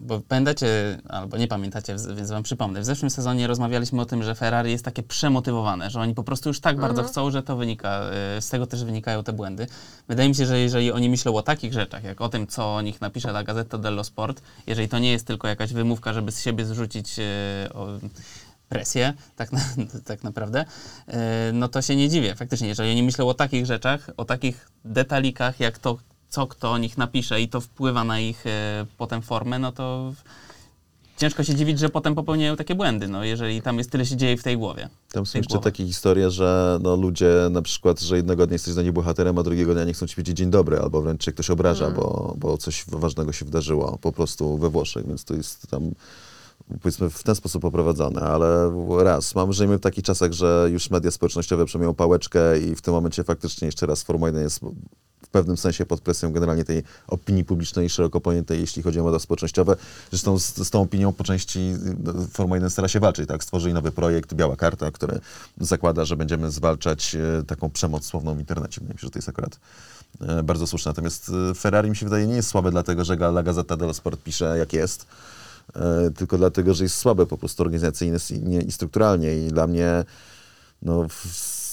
[0.00, 4.34] bo pamiętacie, albo nie pamiętacie, więc wam przypomnę, w zeszłym sezonie rozmawialiśmy o tym, że
[4.34, 8.02] Ferrari jest takie przemotywowane, że oni po prostu już tak bardzo chcą, że to wynika,
[8.38, 9.66] y, z tego też wynikają te błędy.
[10.08, 12.82] Wydaje mi się, że jeżeli oni myślą o takich rzeczach, jak o tym, co o
[12.82, 16.42] nich napisze La Gazzetta dello Sport, jeżeli to nie jest tylko jakaś wymówka, żeby z
[16.42, 17.86] siebie zrzucić y, o,
[18.68, 19.60] presję, tak, na,
[20.04, 20.64] tak naprawdę,
[21.08, 21.12] y,
[21.52, 22.34] no to się nie dziwię.
[22.34, 26.78] Faktycznie, jeżeli oni myślą o takich rzeczach, o takich detalikach, jak to, co kto o
[26.78, 30.12] nich napisze i to wpływa na ich e, potem formę, no to
[31.18, 34.36] ciężko się dziwić, że potem popełniają takie błędy, no jeżeli tam jest tyle się dzieje
[34.36, 34.88] w tej głowie.
[35.12, 38.82] Tam są jeszcze takie historie, że no, ludzie na przykład, że jednego dnia jesteś dla
[38.82, 41.50] nich bohaterem, a drugiego dnia nie chcą ci powiedzieć dzień dobry, albo wręcz cię ktoś
[41.50, 45.90] obraża, bo, bo coś ważnego się wydarzyło po prostu we Włoszech, więc to jest tam
[46.82, 51.10] powiedzmy w ten sposób poprowadzone, ale raz, mam, żyjemy w takich czasach, że już media
[51.10, 54.60] społecznościowe przejmują pałeczkę i w tym momencie faktycznie jeszcze raz Formuła 1 jest
[55.28, 59.18] w pewnym sensie pod presją generalnie tej opinii publicznej szeroko pojętej, jeśli chodzi o media
[59.18, 59.76] społecznościowe.
[60.10, 63.44] Zresztą z, z tą opinią po części no, Formuła 1 stara się walczyć, tak?
[63.44, 65.20] Stworzyli nowy projekt, Biała Karta, który
[65.60, 68.80] zakłada, że będziemy zwalczać e, taką przemoc słowną w internecie.
[68.80, 69.60] Wydaje mi się, że to jest akurat
[70.20, 70.90] e, bardzo słuszne.
[70.90, 74.22] Natomiast e, Ferrari mi się wydaje nie jest słabe dlatego, że La Gazzetta dello Sport
[74.22, 75.06] pisze jak jest,
[76.16, 78.18] tylko dlatego, że jest słabe po prostu organizacyjnie
[78.66, 80.04] i strukturalnie i dla mnie
[80.82, 81.06] no,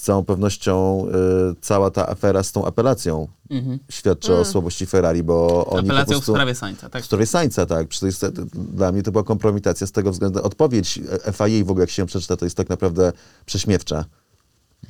[0.05, 1.05] całą pewnością
[1.51, 3.79] y, cała ta afera z tą apelacją Mhm.
[3.89, 6.31] świadczy o słabości Ferrari, bo oni po Apelacją prostu...
[6.31, 7.03] w sprawie Sańca, tak?
[7.03, 7.87] W sprawie Sańca, tak.
[7.87, 10.43] Przecież to jest, dla mnie to była kompromitacja z tego względu.
[10.43, 10.99] Odpowiedź
[11.33, 13.11] FIA w ogóle, jak się ją przeczyta, to jest tak naprawdę
[13.45, 14.05] prześmiewcza.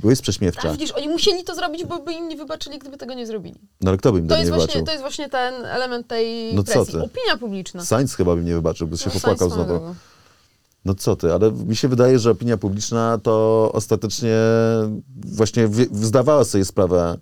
[0.04, 0.72] Bo jest A prześmiewcza.
[0.72, 3.60] widzisz, oni musieli to zrobić, bo by im nie wybaczyli, gdyby tego nie zrobili.
[3.82, 4.86] No ale kto by im To nie właśnie, wybaczył?
[4.86, 6.94] to jest właśnie ten element tej No co presji.
[6.94, 7.02] ty?
[7.04, 7.86] Opinia publiczna.
[7.86, 9.96] Sainz chyba by nie wybaczył, by się No, popłakał znowu.
[10.86, 14.36] No co ty, ale mi się wydaje, że opinia publiczna to ostatecznie
[15.26, 17.18] właśnie zdawała sobie sprawę,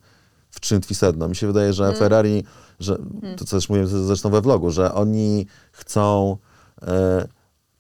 [0.50, 1.28] w czym tkwi sedno.
[1.30, 2.44] Mi się wydaje, że Ferrari,
[2.80, 2.98] że
[3.38, 6.38] to co też mówiłem zresztą we vlogu, że oni chcą
[6.82, 7.28] e,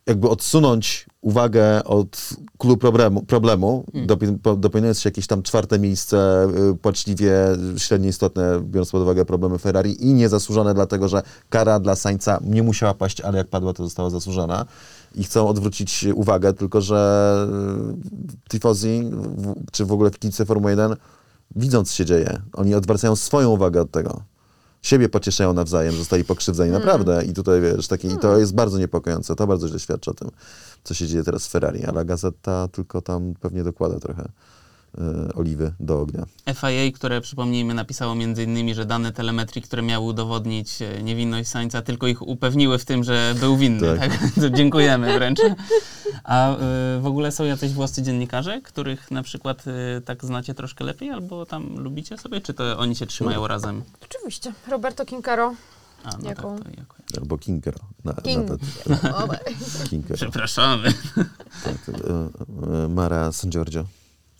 [0.07, 6.47] jakby odsunąć uwagę od klubu problemu, problemu dopi- po- doponując się jakieś tam czwarte miejsce,
[6.71, 7.33] y, płaczliwie
[7.77, 12.63] średnio istotne, biorąc pod uwagę problemy Ferrari i niezasłużone, dlatego że kara dla Sańca nie
[12.63, 14.65] musiała paść, ale jak padła, to została zasłużona.
[15.15, 17.47] I chcą odwrócić uwagę, tylko że
[18.33, 19.11] y, tifosi,
[19.71, 20.95] czy w ogóle w kibice Formuły 1,
[21.55, 24.23] widząc co się dzieje, oni odwracają swoją uwagę od tego.
[24.81, 27.25] Siebie pocieszają nawzajem, zostali pokrzywdzeni, naprawdę.
[27.25, 30.29] I tutaj, wiesz, takie, i to jest bardzo niepokojące, to bardzo źle świadczy o tym,
[30.83, 34.29] co się dzieje teraz w Ferrari, ale Gazeta tylko tam pewnie dokłada trochę
[35.35, 36.25] oliwy do ognia.
[36.53, 41.81] FIA, które przypomnijmy napisało między innymi, że dane telemetrii, które miały udowodnić e, niewinność Sańca,
[41.81, 43.97] tylko ich upewniły w tym, że był winny.
[43.97, 44.09] Tak.
[44.09, 44.51] Tak.
[44.57, 45.39] Dziękujemy wręcz.
[46.23, 46.57] A y,
[47.01, 49.63] w ogóle są jacyś włoscy dziennikarze, których na przykład
[50.05, 53.83] tak znacie troszkę lepiej, albo tam lubicie sobie, czy to oni się trzymają razem?
[54.03, 54.53] Oczywiście.
[54.67, 55.53] Roberto Kinkaro.
[56.03, 56.57] A, no Jaką?
[56.57, 56.95] tak, to jako...
[57.17, 57.79] Albo Kinkero.
[58.03, 58.49] Na, King.
[58.87, 59.27] na.
[59.89, 60.15] Kinkero.
[60.15, 60.93] Przepraszamy.
[61.63, 63.85] Tak, e, e, Mara San Giorgio.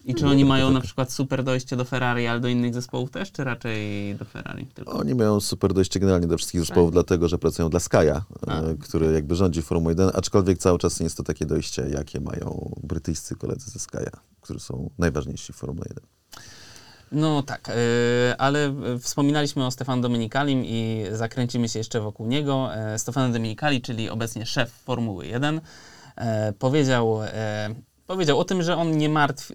[0.05, 3.31] I czy oni mają na przykład super dojście do Ferrari, ale do innych zespołów też,
[3.31, 4.91] czy raczej do Ferrari tylko?
[4.91, 9.13] Oni mają super dojście generalnie do wszystkich zespołów, dlatego że pracują dla Sky'a, e, który
[9.13, 13.35] jakby rządzi Formułą 1, aczkolwiek cały czas nie jest to takie dojście, jakie mają brytyjscy
[13.35, 16.03] koledzy ze Sky'a, którzy są najważniejsi w Formule 1.
[17.11, 17.73] No tak, y,
[18.37, 22.75] ale wspominaliśmy o Stefano Domenikalim i zakręcimy się jeszcze wokół niego.
[22.75, 25.61] E, Stefano Domenicali, czyli obecnie szef Formuły 1,
[26.15, 27.75] e, powiedział, e,
[28.13, 29.53] powiedział o tym, że on nie martwi,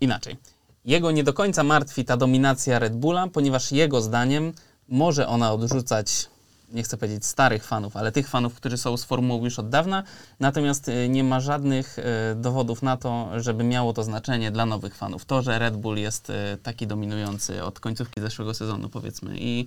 [0.00, 0.36] inaczej,
[0.84, 4.52] jego nie do końca martwi ta dominacja Red Bulla, ponieważ jego zdaniem
[4.88, 6.28] może ona odrzucać
[6.72, 10.02] nie chcę powiedzieć starych fanów, ale tych fanów, którzy są z formułą już od dawna,
[10.40, 12.02] natomiast y, nie ma żadnych y,
[12.36, 15.24] dowodów na to, żeby miało to znaczenie dla nowych fanów.
[15.24, 19.66] To, że Red Bull jest y, taki dominujący od końcówki zeszłego sezonu, powiedzmy, i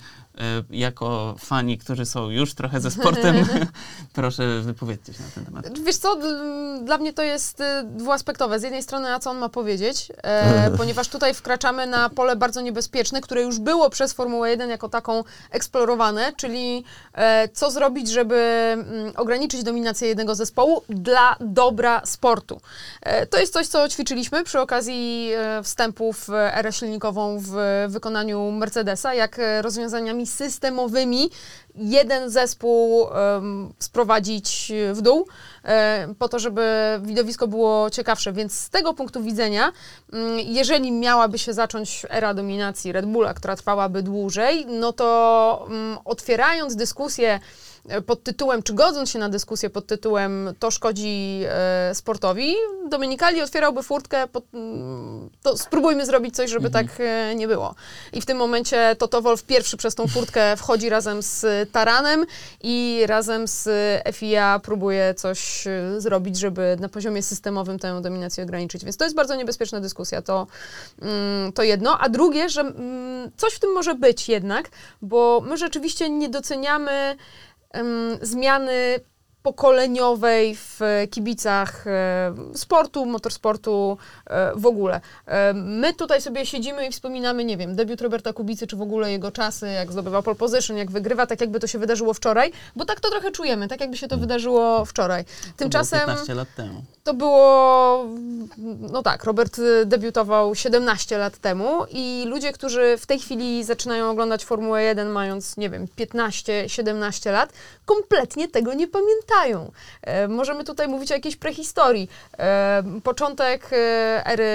[0.70, 3.36] jako fani, którzy są już trochę ze sportem,
[4.14, 5.80] proszę wypowiedzcie się na ten temat.
[5.80, 6.18] Wiesz co,
[6.84, 8.60] dla mnie to jest dwuaspektowe.
[8.60, 12.62] Z jednej strony, a co on ma powiedzieć, e, ponieważ tutaj wkraczamy na pole bardzo
[12.62, 16.84] niebezpieczne, które już było przez Formułę 1 jako taką eksplorowane, czyli
[17.54, 22.62] co zrobić, żeby mm, ograniczyć dominację jednego zespołu dla dobra sportu.
[23.02, 27.56] E, to jest coś, co ćwiczyliśmy przy okazji e, wstępu w erę silnikową w
[27.88, 31.30] wykonaniu Mercedesa, jak rozwiązaniami systemowymi
[31.76, 36.64] jeden zespół um, sprowadzić w dół, um, po to, żeby
[37.02, 38.34] widowisko było ciekawsze.
[38.34, 39.72] Więc z tego punktu widzenia,
[40.14, 45.68] um, jeżeli miałaby się zacząć era dominacji Red Bulla, która trwałaby dłużej, no to
[46.06, 47.40] otwierając dyskusję
[48.06, 52.56] pod tytułem, czy godząc się na dyskusję pod tytułem to szkodzi e, sportowi,
[52.90, 56.88] Dominikali otwierałby furtkę, pod, mm, to spróbujmy zrobić coś, żeby mhm.
[56.88, 57.76] tak e, nie było.
[58.14, 62.26] I w tym momencie Toto Wolf pierwszy przez tą furtkę wchodzi razem z Taranem
[62.64, 63.70] i razem z
[64.14, 68.84] FIA próbuje coś e, zrobić, żeby na poziomie systemowym tę dominację ograniczyć.
[68.84, 70.48] Więc to jest bardzo niebezpieczna dyskusja, to,
[71.02, 71.98] mm, to jedno.
[72.00, 74.70] A drugie, że mm, coś w tym może być jednak,
[75.02, 77.16] bo my rzeczywiście nie doceniamy
[78.22, 79.00] zmiany
[79.46, 80.80] pokoleniowej w
[81.12, 85.02] kibicach e, sportu, motorsportu e, w ogóle.
[85.26, 89.12] E, my tutaj sobie siedzimy i wspominamy, nie wiem, debiut Roberta Kubicy, czy w ogóle
[89.12, 92.86] jego czasy, jak zdobywa pole position, jak wygrywa, tak jakby to się wydarzyło wczoraj, bo
[92.86, 95.26] tak to trochę czujemy, tak jakby się to wydarzyło wczoraj.
[95.58, 96.00] Tymczasem...
[96.00, 96.84] To było 15 lat temu.
[97.04, 98.06] To było,
[98.80, 104.46] no tak, Robert debiutował 17 lat temu i ludzie, którzy w tej chwili zaczynają oglądać
[104.46, 107.54] Formułę 1 mając, nie wiem, 15-17 lat,
[107.86, 109.35] kompletnie tego nie pamiętają.
[110.02, 112.10] E, możemy tutaj mówić o jakiejś prehistorii.
[112.38, 113.76] E, początek e,
[114.26, 114.46] ery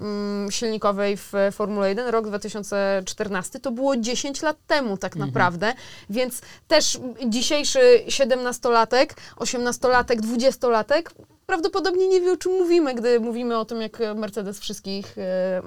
[0.00, 5.28] mm, silnikowej w Formule 1, rok 2014, to było 10 lat temu tak mhm.
[5.28, 5.72] naprawdę,
[6.10, 11.02] więc też dzisiejszy 17-latek, 18-latek, 20-latek
[11.50, 15.62] prawdopodobnie nie wie, o czym mówimy, gdy mówimy o tym, jak Mercedes wszystkich e,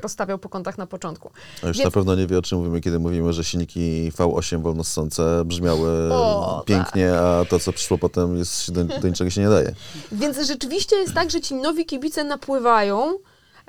[0.00, 1.30] rozstawiał po kątach na początku.
[1.62, 1.84] A już Więc...
[1.84, 6.62] na pewno nie wie, o czym mówimy, kiedy mówimy, że silniki V8 wolnossące brzmiały o,
[6.66, 7.20] pięknie, tak.
[7.20, 9.74] a to, co przyszło potem, jest, do, do niczego się nie daje.
[10.12, 13.18] Więc rzeczywiście jest tak, że ci nowi kibice napływają,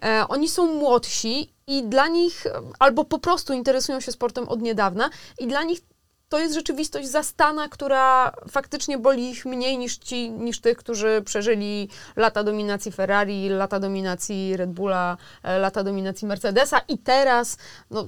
[0.03, 2.43] e, oni są młodsi i dla nich,
[2.79, 5.79] albo po prostu interesują się sportem od niedawna i dla nich
[6.29, 11.89] to jest rzeczywistość zastana, która faktycznie boli ich mniej niż, ci, niż tych, którzy przeżyli
[12.15, 17.57] lata dominacji Ferrari, lata dominacji Red Bulla, e, lata dominacji Mercedesa i teraz
[17.91, 18.05] no,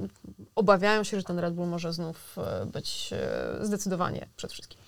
[0.55, 4.79] obawiają się, że ten Red Bull może znów e, być e, zdecydowanie przed wszystkim.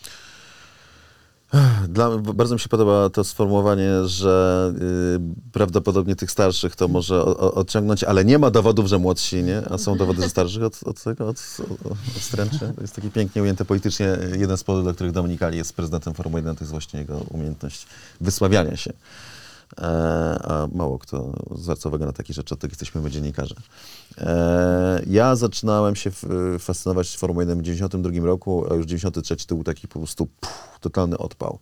[1.89, 4.73] Dla, bardzo mi się podoba to sformułowanie, że
[5.15, 9.43] y, prawdopodobnie tych starszych to może o, o, odciągnąć, ale nie ma dowodów, że młodsi,
[9.43, 9.61] nie?
[9.69, 11.57] A są dowody ze starszych od, od tego, od,
[11.91, 12.73] od stręczy.
[12.75, 14.17] To jest taki pięknie ujęte politycznie.
[14.37, 17.87] Jeden z powodów, dla których Dominikali jest prezydentem Formuły 1, to jest właśnie jego umiejętność
[18.21, 18.93] wysławiania się.
[19.77, 19.83] E,
[20.43, 23.55] a mało kto zwraca uwagę na takie rzeczy, od tego jesteśmy my dziennikarze.
[24.17, 26.11] E, ja zaczynałem się
[26.59, 30.27] fascynować Formułą 1 w 92 roku, a już 93 to był taki po prostu
[30.79, 31.59] totalny odpał.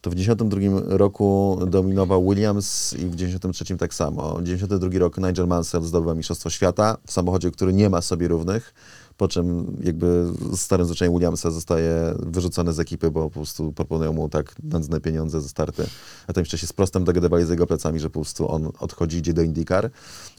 [0.00, 4.42] To w 92 roku dominował Williams i w 93 tak samo.
[4.42, 8.74] 92 rok Nigel Mansell zdobywa Mistrzostwo Świata w samochodzie, który nie ma sobie równych
[9.22, 14.28] po czym jakby starym zwyczajem Williamsa zostaje wyrzucony z ekipy, bo po prostu proponują mu
[14.28, 15.86] tak nędzne pieniądze ze starty.
[16.26, 19.18] A tam jeszcze się z prostem dogadywali z jego plecami, że po prostu on odchodzi,
[19.18, 19.90] idzie do IndyCar.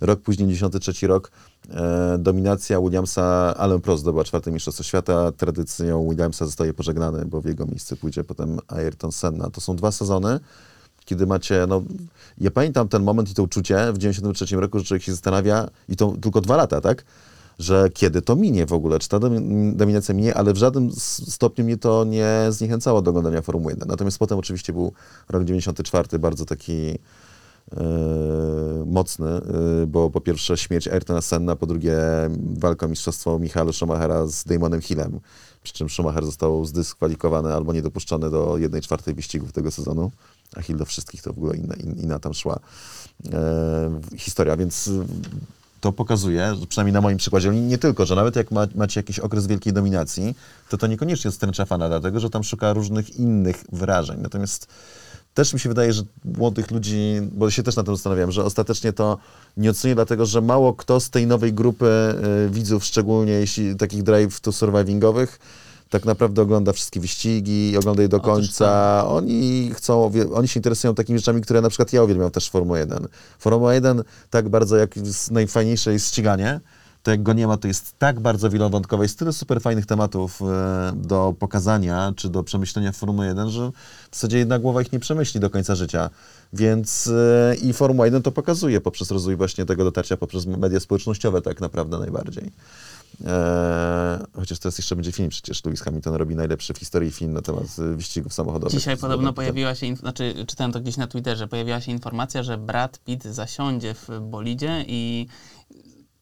[0.02, 1.32] Rok później, 93 rok,
[1.70, 5.32] e, dominacja Williamsa, Alan Prost zdobyła czwarte mistrzostwo świata.
[5.32, 9.50] Tradycją Williamsa zostaje pożegnany, bo w jego miejsce pójdzie potem Ayrton Senna.
[9.50, 10.40] To są dwa sezony,
[11.06, 11.84] kiedy macie, no,
[12.38, 15.96] ja pamiętam ten moment i to uczucie w 93 roku, że człowiek się zastanawia, i
[15.96, 17.04] to tylko dwa lata, tak?
[17.60, 20.92] Że kiedy to minie w ogóle, czy ta domi- dominacja minie, ale w żadnym
[21.30, 23.88] stopniu mnie to nie zniechęcało do oglądania Formuły 1.
[23.88, 24.94] Natomiast potem oczywiście był
[25.30, 27.00] rok 94, bardzo taki
[27.78, 27.84] e,
[28.86, 29.42] mocny, e,
[29.88, 31.98] bo po pierwsze śmierć Ayrtona Senna, po drugie
[32.58, 35.20] walka o mistrzostwo Michaela Schumachera z Damonem Hillem,
[35.64, 40.12] przy czym Schumacher został zdyskwalifikowany albo niedopuszczony do 1 czwartej wyścigów tego sezonu,
[40.56, 42.60] a Hill do wszystkich to w ogóle inna, in- inna tam szła
[43.34, 44.90] e, historia, więc
[45.84, 49.48] to pokazuje, przynajmniej na moim przykładzie, nie tylko, że nawet jak ma, macie jakiś okres
[49.48, 50.36] wielkiej dominacji,
[50.70, 54.20] to to niekoniecznie stręcza fana, dlatego że tam szuka różnych innych wyrażeń.
[54.22, 54.68] Natomiast
[55.34, 58.94] też mi się wydaje, że młodych ludzi, bo się też na tym zastanawiam, że ostatecznie
[58.94, 59.18] to
[59.58, 62.16] nie ocenię, dlatego że mało kto z tej nowej grupy
[62.48, 65.40] y, widzów, szczególnie jeśli takich drive to survivingowych,
[65.94, 69.04] tak naprawdę ogląda wszystkie wyścigi, ogląda je do końca.
[69.08, 72.80] Oni chcą, oni się interesują takimi rzeczami, które na przykład ja uwielbiam też w Formuła
[72.80, 73.08] 1.
[73.40, 76.60] Formuła 1 tak bardzo jak jest najfajniejsze jest ściganie,
[77.04, 80.42] to jak go nie ma, to jest tak bardzo wielowątkowe, jest tyle super fajnych tematów
[80.42, 83.72] e, do pokazania, czy do przemyślenia w Formuły 1, że
[84.12, 86.10] w zasadzie jedna głowa ich nie przemyśli do końca życia.
[86.54, 91.42] Więc e, i Formuła 1 to pokazuje poprzez rozwój właśnie tego dotarcia, poprzez media społecznościowe
[91.42, 92.52] tak naprawdę najbardziej.
[93.26, 97.42] E, chociaż teraz jeszcze będzie film, przecież Lewis Hamilton robi najlepszy w historii film na
[97.42, 98.80] temat e, wyścigów samochodowych.
[98.80, 103.00] Dzisiaj podobno pojawiła się, znaczy czytałem to gdzieś na Twitterze, pojawiła się informacja, że Brad
[103.00, 105.28] Pitt zasiądzie w bolidzie i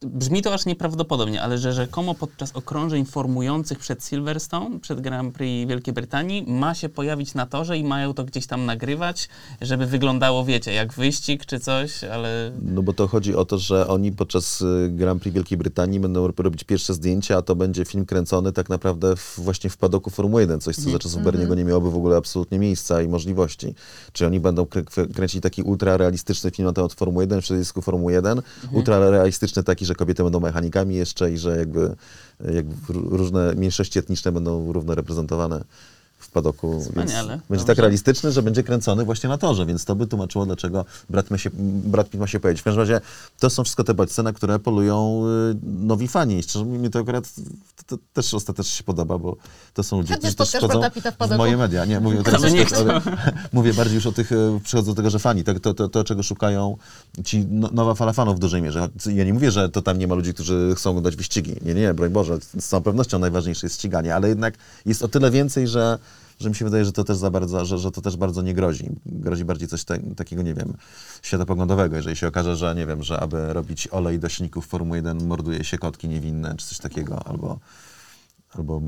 [0.05, 5.69] brzmi to aż nieprawdopodobnie, ale że rzekomo podczas okrążeń formujących przed Silverstone, przed Grand Prix
[5.69, 9.29] Wielkiej Brytanii, ma się pojawić na torze i mają to gdzieś tam nagrywać,
[9.61, 13.87] żeby wyglądało, wiecie, jak wyścig czy coś, ale No bo to chodzi o to, że
[13.87, 17.85] oni podczas y, Grand Prix Wielkiej Brytanii będą ro- robić pierwsze zdjęcia, a to będzie
[17.85, 21.55] film kręcony tak naprawdę w, właśnie w padoku Formuły 1, coś co za czasów Berniego
[21.55, 23.75] nie miałoby w ogóle absolutnie miejsca i możliwości.
[24.13, 27.81] Czyli oni będą krę- krę- kręcić taki ultrarealistyczny film na temat Formuły 1 w środowisku
[27.81, 28.41] Formuły 1,
[28.71, 31.95] ultrarealistyczny taki, że kobiety będą mechanikami jeszcze i że jakby,
[32.53, 35.63] jakby ró- różne mniejszości etniczne będą równo reprezentowane
[36.32, 36.82] padoku.
[36.82, 37.39] Wspaniale.
[37.49, 41.32] będzie tak realistyczny, że będzie kręcony właśnie na torze, więc to by tłumaczyło, dlaczego brat,
[41.32, 41.49] ma się,
[41.84, 42.61] brat Pitt ma się pojawić.
[42.61, 43.01] W każdym razie
[43.39, 46.43] to są wszystko te bodźce, na które polują y, nowi fani.
[46.43, 47.34] Szczerze mi to akurat
[47.88, 49.36] to, to też ostatecznie się podoba, bo
[49.73, 51.86] to są ludzie, Chętnie którzy też Pitta w moje media.
[51.86, 53.01] Nie, mówię, teraz nie ale,
[53.53, 56.03] mówię bardziej już o tych, e, przychodzą do tego, że fani, to, to, to, to
[56.03, 56.77] czego szukają
[57.25, 58.89] ci no, nowa fala fanów w dużej mierze.
[59.13, 61.55] Ja nie mówię, że to tam nie ma ludzi, którzy chcą oglądać wyścigi.
[61.61, 64.53] Nie, nie, broń Boże, z całą pewnością najważniejsze jest ściganie, ale jednak
[64.86, 65.99] jest o tyle więcej, że
[66.41, 68.53] że mi się wydaje, że to też za bardzo, że, że to też bardzo nie
[68.53, 68.89] grozi.
[69.05, 70.73] Grozi bardziej coś te, takiego, nie wiem,
[71.21, 71.95] światopoglądowego.
[71.95, 75.63] Jeżeli się okaże, że nie wiem, że aby robić olej do silników Formuły 1 morduje
[75.63, 77.59] się kotki niewinne, czy coś takiego, albo,
[78.55, 78.81] albo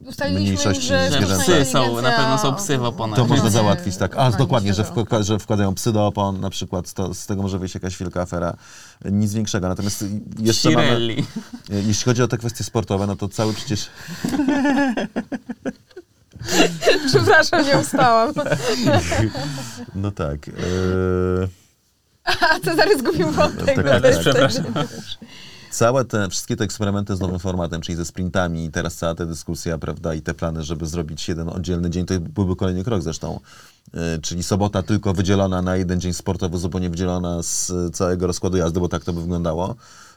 [0.00, 3.16] Ustaliliśmy, mniejszości że psy są, na pewno są psy w oponach.
[3.18, 4.16] To można załatwić, tak.
[4.16, 7.58] A, dokładnie, że, wk- że wkładają psy do opon, na przykład, to, z tego może
[7.58, 8.56] wyjść jakaś wielka afera.
[9.04, 9.68] Nic większego.
[9.68, 10.04] Natomiast
[10.38, 11.24] jeszcze mamy, Pirelli.
[11.70, 13.86] jeśli chodzi o te kwestie sportowe, no to cały przecież
[17.08, 18.32] Przepraszam, nie ustałam.
[19.94, 20.48] No tak.
[20.48, 20.52] e,
[22.24, 23.76] A Cezary zgubił wątek.
[23.76, 24.20] Tak, Ja tak, też tak.
[24.24, 24.64] przepraszam.
[25.70, 29.26] Całe te, wszystkie te eksperymenty z nowym formatem, czyli ze sprintami i teraz cała ta
[29.26, 33.40] dyskusja, prawda, i te plany, żeby zrobić jeden oddzielny dzień, to byłby kolejny krok zresztą.
[33.94, 38.80] E, Czyli sobota tylko wydzielona na jeden dzień sportowy, zupełnie wydzielona z całego rozkładu jazdy,
[38.80, 39.74] bo tak to by wyglądało.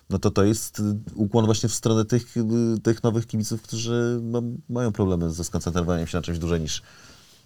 [0.09, 0.83] No to to jest y,
[1.15, 2.41] ukłon właśnie w stronę tych, y,
[2.83, 6.81] tych nowych kibiców, którzy no, mają problemy ze skoncentrowaniem się na czymś dłużej niż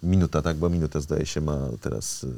[0.02, 0.56] minuta, tak?
[0.56, 2.28] Bo minutę zdaje się ma teraz y,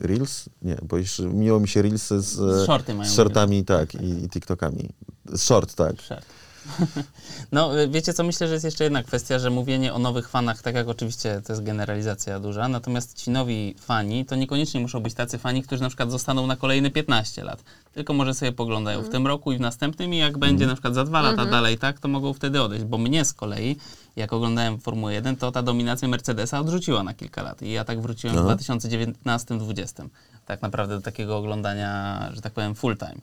[0.00, 0.44] Reels?
[0.62, 4.24] Nie, bo już miło mi się Reelsy z, Z shorty mają z shortami, tak, i,
[4.24, 4.88] i TikTokami.
[5.36, 6.02] Short, tak.
[6.02, 6.26] Szart.
[7.52, 10.62] No, y, wiecie co, myślę, że jest jeszcze jedna kwestia, że mówienie o nowych fanach,
[10.62, 15.14] tak jak oczywiście to jest generalizacja duża, natomiast ci nowi fani to niekoniecznie muszą być
[15.14, 17.64] tacy fani, którzy na przykład zostaną na kolejne 15 lat,
[17.94, 20.94] tylko może sobie poglądają w tym roku i w następnym i jak będzie na przykład
[20.94, 23.76] za dwa lata dalej, tak, to mogą wtedy odejść, bo mnie z kolei,
[24.16, 28.00] jak oglądałem Formułę 1, to ta dominacja Mercedesa odrzuciła na kilka lat i ja tak
[28.00, 28.56] wróciłem Aha.
[28.56, 30.08] w 2019-2020
[30.46, 33.14] tak naprawdę do takiego oglądania, że tak powiem, full time.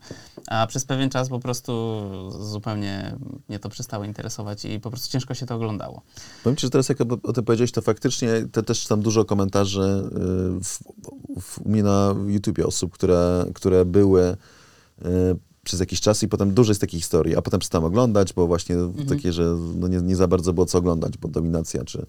[0.48, 1.72] A przez pewien czas po prostu
[2.40, 3.16] zupełnie
[3.50, 6.02] mnie to przestało interesować i po prostu ciężko się to oglądało.
[6.44, 10.10] Powiem ci, że teraz jak o, tym powiedziałeś, to faktycznie te, też tam dużo komentarzy
[10.64, 10.80] w,
[11.42, 14.38] w, u mnie na YouTubie osób, które, które były
[15.02, 15.06] y,
[15.64, 18.76] przez jakiś czas i potem dużo jest takich historii, a potem przestałem oglądać, bo właśnie
[19.10, 22.06] takie, że no nie, nie za bardzo było co oglądać, bo dominacja czy,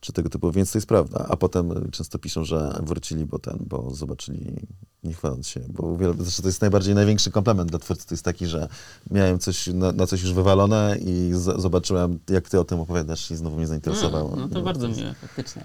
[0.00, 1.26] czy tego typu, więc to jest prawda.
[1.28, 4.66] A potem często piszą, że wrócili, bo ten, bo zobaczyli,
[5.04, 8.46] nie chwaląc się, bo wiele, to jest najbardziej największy komplement dla twórcy, to jest taki,
[8.46, 8.68] że
[9.10, 13.30] miałem coś, na, na coś już wywalone i z, zobaczyłem, jak ty o tym opowiadasz
[13.30, 14.36] i znowu mnie zainteresowało.
[14.36, 15.64] No to bardzo miłe, faktycznie.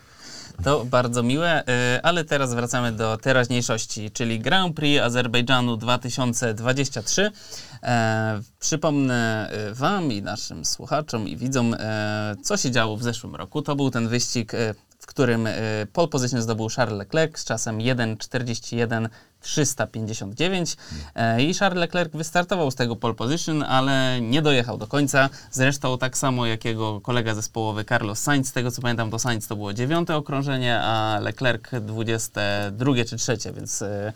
[0.64, 1.64] To bardzo miłe,
[1.96, 7.32] y, ale teraz wracamy do teraźniejszości, czyli Grand Prix Azerbejdżanu 2023.
[7.84, 13.36] E, przypomnę e, Wam i naszym słuchaczom i widzom, e, co się działo w zeszłym
[13.36, 13.62] roku.
[13.62, 14.52] To był ten wyścig,
[15.06, 15.54] w którym e,
[15.94, 19.10] pole position zdobył Charles Leclerc z czasem 1.41
[19.42, 20.78] 359
[21.16, 25.30] e, i Charles Leclerc wystartował z tego pole position, ale nie dojechał do końca.
[25.52, 29.48] Zresztą tak samo jak jego kolega zespołowy Carlos Sainz, z tego co pamiętam to Sainz
[29.48, 34.14] to było dziewiąte okrążenie, a Leclerc 22 czy trzecie, więc e,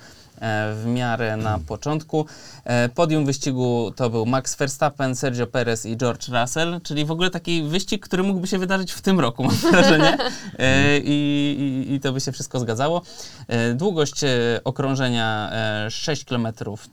[0.75, 2.25] w miarę na początku.
[2.63, 7.29] E, Podium wyścigu to był Max Verstappen, Sergio Perez i George Russell, czyli w ogóle
[7.29, 10.17] taki wyścig, który mógłby się wydarzyć w tym roku, mam wrażenie.
[10.59, 13.01] E, I, i, I to by się wszystko zgadzało.
[13.47, 14.27] E, Długość e,
[14.63, 15.49] okrążenia
[15.85, 16.47] e, 6 km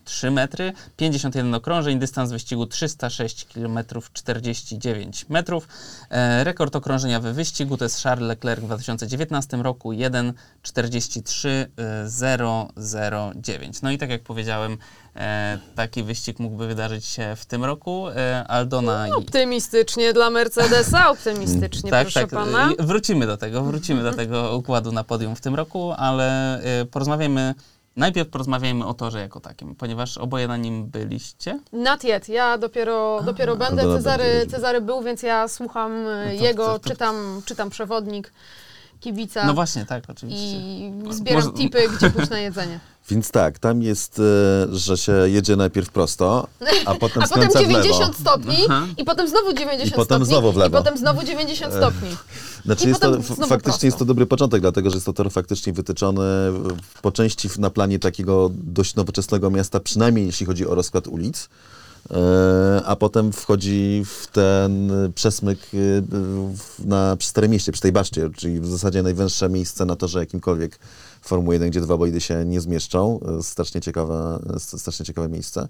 [0.04, 3.78] 3 metry, 51 okrążeń, dystans wyścigu 306 km
[4.12, 5.68] 49 metrów.
[6.10, 9.92] E, Rekord okrążenia we wyścigu to jest Charles Leclerc w 2019 roku
[13.42, 13.80] 1.43.009.
[13.82, 14.78] No i tak jak powiedziałem,
[15.16, 18.08] e, taki wyścig mógłby wydarzyć się w tym roku.
[18.08, 19.10] E, Aldona i...
[19.12, 22.30] Optymistycznie dla Mercedesa, optymistycznie, Tak, proszę tak.
[22.30, 22.70] pana.
[22.78, 27.54] Wrócimy do tego, wrócimy do tego układu na podium w tym roku, ale e, porozmawiajmy,
[27.96, 31.60] najpierw porozmawiajmy o torze jako takim, ponieważ oboje na nim byliście.
[31.72, 32.28] Not yet.
[32.28, 33.82] Ja dopiero, dopiero będę.
[33.82, 34.46] dobra, Cezary.
[34.50, 38.32] Cezary był, więc ja słucham No to- jego, to- to- czytam, czytam przewodnik
[39.00, 40.56] kibica No właśnie, tak, oczywiście.
[40.56, 42.80] i zbieram Może- tipy, gdzie pójść na jedzenie.
[43.10, 44.22] Więc tak, tam jest, e,
[44.76, 46.46] że się jedzie najpierw prosto,
[46.86, 47.82] a potem A potem skręca w lewo.
[47.82, 48.86] 90 stopni Aha.
[48.96, 50.78] i potem znowu 90 I potem stopni znowu w lewo.
[50.78, 52.08] i potem znowu 90 stopni.
[52.64, 53.86] Znaczy I jest to, potem f- znowu faktycznie prosto.
[53.86, 56.22] jest to dobry początek, dlatego że jest to tor faktycznie wytyczony
[57.02, 61.48] po części na planie takiego dość nowoczesnego miasta, przynajmniej jeśli chodzi o rozkład ulic.
[62.10, 65.78] E, A potem wchodzi w ten przesmyk e,
[66.84, 70.78] na, przy Starym Mieście, przy tej baszcie, czyli w zasadzie najwęższe miejsce na torze jakimkolwiek
[71.22, 73.20] Formuły 1, gdzie dwa bolidy się nie zmieszczą.
[73.38, 75.68] E, Strasznie ciekawe, strasznie ciekawe miejsce.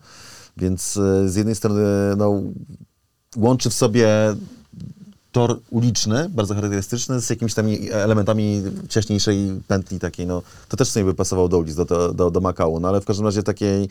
[0.57, 0.93] Więc
[1.27, 1.83] z jednej strony
[2.17, 2.43] no,
[3.37, 4.09] łączy w sobie
[5.37, 11.05] tor uliczny, bardzo charakterystyczny, z jakimiś tam elementami ciaśniejszej pętli takiej, no, to też sobie
[11.05, 13.89] by pasowało do ulic, do, do, do, Makału, no ale w każdym razie takiej, y,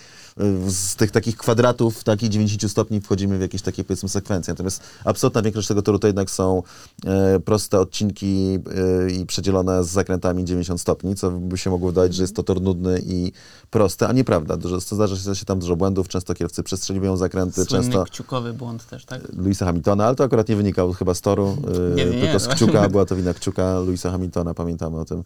[0.72, 4.52] z tych takich kwadratów, takich 90 stopni wchodzimy w jakieś takie, powiedzmy, sekwencje.
[4.52, 6.64] Natomiast absolutna większość tego toru to jednak są
[7.06, 8.60] e, proste odcinki
[9.08, 12.44] e, i przedzielone z zakrętami 90 stopni, co by się mogło wydawać, że jest to
[12.44, 13.32] tor nudny i
[13.70, 14.58] prosty, a nieprawda.
[14.58, 18.06] Dużo, zdarza się tam dużo błędów, często kierowcy przestrzeliwują zakręty, Słynny często...
[18.06, 19.22] kciukowy błąd też, tak?
[19.38, 22.40] Luisa Hamiltona, ale to akurat nie wynikał chyba z toru, e, Nie, nie, tylko nie,
[22.40, 22.68] z właśnie.
[22.68, 25.24] kciuka, była to wina kciuka Luisa Hamiltona, pamiętamy o tym.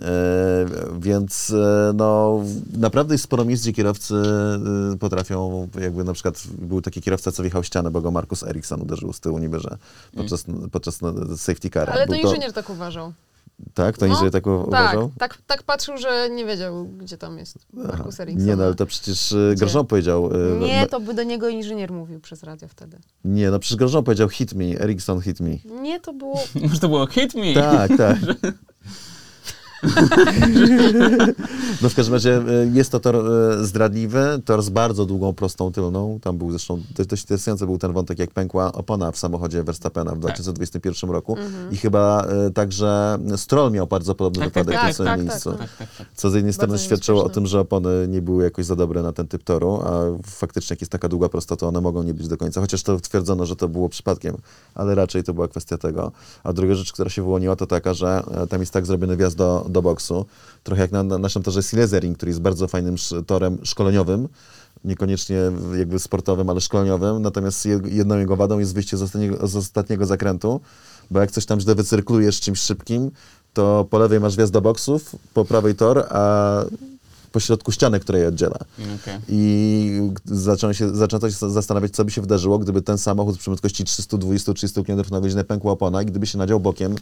[0.00, 0.66] E,
[0.98, 2.40] więc e, no,
[2.78, 4.14] naprawdę jest sporo miejsc, gdzie kierowcy
[4.94, 8.82] e, potrafią, jakby na przykład był taki kierowca, co wjechał ścianę, bo go Markus Eriksson
[8.82, 9.78] uderzył z tyłu niby, że
[10.16, 11.92] podczas, podczas no, safety cara.
[11.92, 13.12] Ale to Był inżynier tak uważał.
[13.74, 13.98] Tak?
[13.98, 15.10] To No, inżynier tak Tak, uważał?
[15.18, 18.46] tak, tak patrzył, że nie wiedział, gdzie tam jest Markus Eriksson.
[18.46, 20.30] Nie, no ale to przecież e, Grosjean powiedział...
[20.34, 22.98] e, Nie, me- to by do niego inżynier mówił przez radio wtedy.
[23.24, 25.50] Nie, no przecież Grosjean powiedział hit me, Eriksson hit me.
[25.82, 26.34] Nie, to było...
[26.62, 27.54] Może to było hit me?
[27.54, 28.18] Tak, tak.
[31.82, 35.72] No w każdym razie e, jest to tor e, zdradliwy, tor z bardzo długą, prostą
[35.72, 36.18] tylną.
[36.22, 40.18] Tam był zresztą, dość, interesujący był ten wątek, jak pękła opona w samochodzie Verstappena w
[40.18, 41.36] 2021 roku.
[41.70, 45.18] I chyba e, także Stroll miał bardzo podobny Tak, tak, wypadek tak, na swoim tak,
[45.18, 45.50] tak, miejscu.
[45.50, 45.58] tak.
[45.58, 46.06] Tak, tak, tak.
[46.14, 49.02] Co z jednej strony Bardzo świadczyło o tym, że opony nie były jakoś za dobre
[49.02, 52.14] na ten typ toru, a faktycznie jak jest taka długa prosta, to one mogą nie
[52.14, 52.60] być do końca.
[52.60, 54.36] Chociaż to twierdzono, że to było przypadkiem,
[54.74, 56.12] ale raczej to była kwestia tego.
[56.44, 59.65] A druga rzecz, która się wyłoniła, to taka, że tam jest tak zrobiony wjazd do,
[59.68, 60.26] do boksu,
[60.64, 62.96] trochę jak na, na naszym torze Silesering, który jest bardzo fajnym
[63.26, 64.28] torem szkoleniowym,
[64.84, 65.36] niekoniecznie
[65.78, 67.22] jakby sportowym, ale szkoleniowym.
[67.22, 70.60] Natomiast je- jedną jego wadą jest wyjście z ostatniego, z ostatniego zakrętu,
[71.10, 73.10] bo jak coś tam źle wycyrklujesz czymś szybkim,
[73.54, 76.64] to po lewej masz wjazd do boksów, po prawej tor, a
[77.32, 78.58] po środku ścianę, która je oddziela.
[79.02, 79.18] Okej.
[79.28, 80.72] I zaczęto
[81.30, 85.44] się, zastanawiać, co by się wydarzyło, gdyby ten samochód przy prędkości 320-30 km na godzinę
[85.44, 86.94] pękła opona i gdyby się nadział bokiem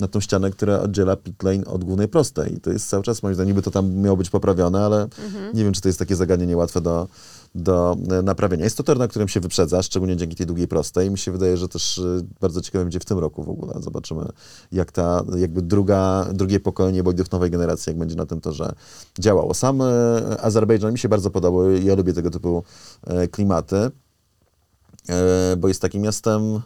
[0.00, 2.54] na tą ścianę, która oddziela pit lane od głównej prostej.
[2.54, 5.08] I to jest cały czas, moim zdaniem, niby to tam miało być poprawione, ale
[5.54, 7.08] nie wiem, czy to jest takie zagadnienie łatwe do,
[7.54, 8.64] do e, naprawienia.
[8.64, 11.10] Jest to tor, na którym się wyprzedza, szczególnie dzięki tej długiej prostej.
[11.10, 12.02] Mi się wydaje, że też e,
[12.40, 13.74] bardzo ciekawe będzie w tym roku w ogóle.
[13.80, 14.26] Zobaczymy,
[14.72, 18.72] jak ta jakby druga, drugie pokolenie bolidów nowej generacji, jak będzie na tym torze
[19.18, 19.54] działało.
[19.54, 19.86] Sam e,
[20.40, 21.70] Azerbejdżan mi się bardzo podobał.
[21.70, 22.64] Ja lubię tego typu
[23.30, 23.90] klimaty,
[25.58, 26.60] bo jest takim miastem,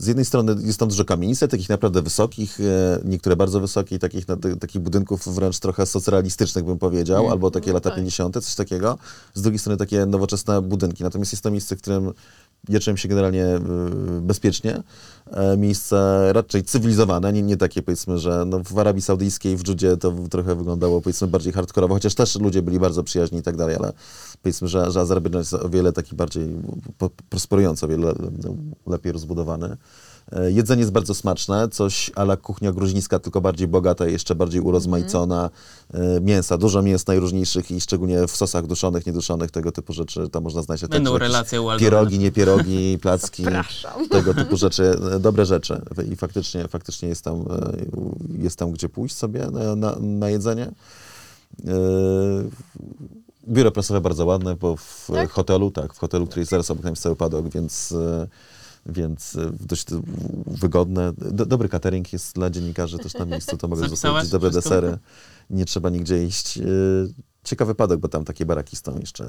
[0.00, 4.26] z jednej strony jest tam dużo kamienic, takich naprawdę wysokich, e, niektóre bardzo wysokie, takich,
[4.60, 7.96] takich budynków wręcz trochę socrealistycznych bym powiedział, albo takie No lata tak.
[7.96, 8.98] 50., coś takiego.
[9.34, 11.02] Z drugiej strony takie nowoczesne budynki.
[11.04, 12.12] Natomiast jest to miejsce, w którym
[12.68, 13.60] ja czułem się generalnie y,
[14.20, 14.82] bezpiecznie.
[15.32, 19.96] E, Miejsce raczej cywilizowane, nie, nie takie powiedzmy, że no w Arabii Saudyjskiej, w Dżudzie
[19.96, 23.76] to trochę wyglądało powiedzmy bardziej hardkorowo, chociaż też ludzie byli bardzo przyjaźni i tak dalej,
[23.76, 23.92] ale
[24.42, 26.48] powiedzmy, że, że Azerbejdżan jest o wiele taki bardziej
[27.28, 28.14] prosperujący, o wiele le-
[28.86, 29.76] lepiej rozbudowany.
[30.32, 34.60] E, Jedzenie jest bardzo smaczne, coś ala kuchnia gruzińska, tylko bardziej bogata i jeszcze bardziej
[34.60, 35.50] urozmaicona.
[35.94, 40.42] E, Mięsa, dużo mięs najróżniejszych i szczególnie w sosach duszonych, nieduszonych, tego typu rzeczy tam
[40.42, 40.86] można znaleźć.
[40.86, 41.60] Będą Także relacje.
[41.78, 44.08] Pierogi, nie pierogi, placki, Zapraszam.
[44.08, 45.82] tego typu rzeczy, e, dobre rzeczy.
[46.12, 47.44] I faktycznie, faktycznie jest, tam,
[48.38, 50.70] jest tam gdzie pójść sobie na, na, na jedzenie.
[53.48, 55.30] Biuro prasowe bardzo ładne, bo w Tak?
[55.30, 57.94] hotelu, tak, w hotelu, który jest zaraz obok nam jest cały padok, więc,
[58.86, 60.02] więc e, dość e,
[60.46, 61.12] wygodne.
[61.12, 64.70] Do, dobry catering jest dla dziennikarzy też na miejscu, to mogę zostawić dobre wszystko?
[64.70, 64.98] desery.
[65.50, 66.58] Nie trzeba nigdzie iść.
[66.58, 66.62] E,
[67.44, 69.24] Ciekawy padok, bo tam takie baraki są jeszcze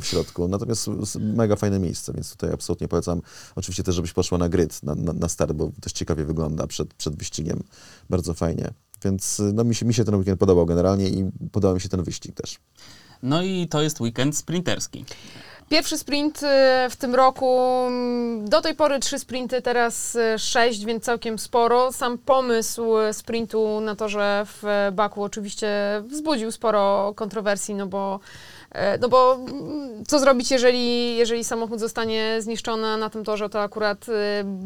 [0.00, 0.48] w środku.
[0.48, 0.88] Natomiast
[1.18, 3.22] mega fajne miejsce, więc tutaj absolutnie polecam.
[3.56, 6.94] Oczywiście też, żebyś poszła na grid, na, na, na start, bo dość ciekawie wygląda przed,
[6.94, 7.62] przed wyścigiem.
[8.10, 8.70] Bardzo fajnie.
[9.04, 12.02] Więc no, mi, się, mi się ten weekend podobał generalnie i podobał mi się ten
[12.02, 12.58] wyścig też.
[13.22, 15.04] No i to jest weekend sprinterski.
[15.68, 16.46] Pierwszy sprint y,
[16.90, 21.92] w tym roku, mm, do tej pory trzy sprinty, teraz y, sześć, więc całkiem sporo.
[21.92, 25.68] Sam pomysł y, sprintu na to, że w Baku oczywiście
[26.06, 28.20] wzbudził sporo kontrowersji, no bo
[29.00, 34.06] no bo mm, co zrobić, jeżeli, jeżeli samochód zostanie zniszczony na tym torze, to akurat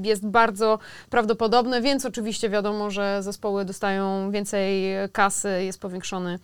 [0.03, 0.79] jest bardzo
[1.11, 6.39] prawdopodobne, więc oczywiście wiadomo, że zespoły dostają więcej kasy, jest powiększony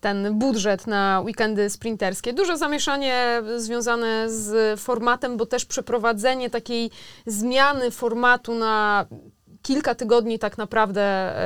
[0.00, 2.32] ten budżet na weekendy sprinterskie.
[2.32, 6.90] Duże zamieszanie związane z formatem, bo też przeprowadzenie takiej
[7.26, 9.06] zmiany formatu na
[9.62, 11.02] kilka tygodni tak naprawdę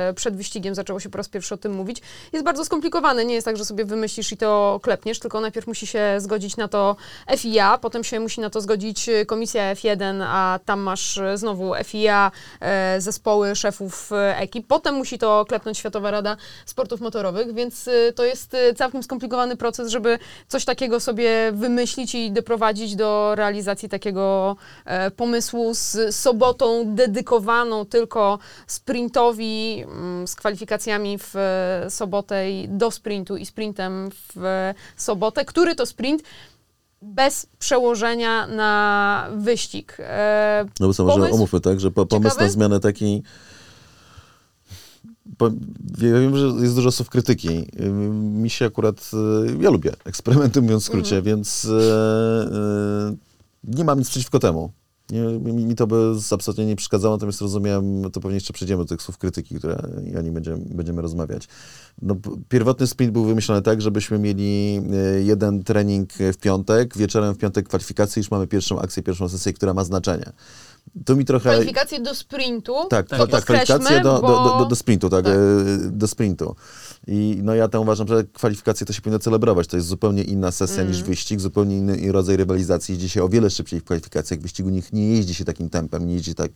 [0.09, 2.01] e, przed wyścigiem zaczęło się po raz pierwszy o tym mówić.
[2.33, 3.25] Jest bardzo skomplikowane.
[3.25, 6.67] Nie jest tak, że sobie wymyślisz i to klepniesz, tylko najpierw musi się zgodzić na
[6.67, 6.95] to
[7.37, 12.31] FIA, potem się musi na to zgodzić komisja F1, a tam masz e, znowu FIA,
[12.59, 14.67] e, zespoły szefów ekip.
[14.67, 20.19] Potem musi to klepnąć Światowa Rada Sportów Motorowych, więc to jest całkiem skomplikowany proces, żeby
[20.47, 24.55] coś takiego sobie wymyślić i doprowadzić do realizacji takiego
[25.15, 28.06] pomysłu z sobotą dedykowaną tylko
[28.67, 35.45] sprintowi, mm, z kwalifikacjami w e, sobotę i do sprintu i sprintem w e, sobotę,
[35.45, 36.23] który to sprint
[37.01, 39.97] bez przełożenia na wyścig.
[39.99, 42.45] E, No bo co, może omówmy, tak, że po, pomysł ciekawy?
[42.45, 43.23] na zmianę takiej...
[45.37, 45.45] Po,
[45.97, 47.67] ja wiem, że jest dużo słów krytyki.
[48.13, 49.11] Mi się akurat...
[49.59, 53.17] Ja lubię eksperymenty, mówiąc w skrócie, więc y, y,
[53.63, 54.71] nie mam nic przeciwko temu.
[55.11, 58.89] Nie, mi, mi to by absolutnie nie przeszkadzało, natomiast rozumiem, to pewnie jeszcze przejdziemy do
[58.89, 59.77] tych słów krytyki, które
[60.17, 61.47] o nim będziemy, będziemy rozmawiać.
[62.01, 62.15] No,
[62.49, 64.81] pierwotny sprint był wymyślony tak, żebyśmy mieli
[65.17, 69.53] y, jeden trening w piątek, wieczorem w piątek kwalifikacje, już mamy pierwszą akcję, pierwszą sesję,
[69.53, 70.31] która ma znaczenie.
[71.05, 71.49] To mi trochę...
[71.49, 72.73] kwalifikacje do sprintu.
[72.89, 75.33] Tak, Tak tak, kwalifikacje do, bo- do, do, do sprintu, tak, tak.
[75.33, 75.37] e,
[75.91, 76.55] do sprintu.
[77.07, 79.67] I no ja tam uważam, że kwalifikacje to się powinno celebrować.
[79.67, 80.87] To jest zupełnie inna sesja Mm.
[80.93, 82.93] niż wyścig, zupełnie inny rodzaj rywalizacji.
[82.93, 84.39] Jeździ się o wiele szybciej w kwalifikacjach.
[84.39, 86.51] W wyścigu nikt nie jeździ się takim tempem, nie jeździ tak,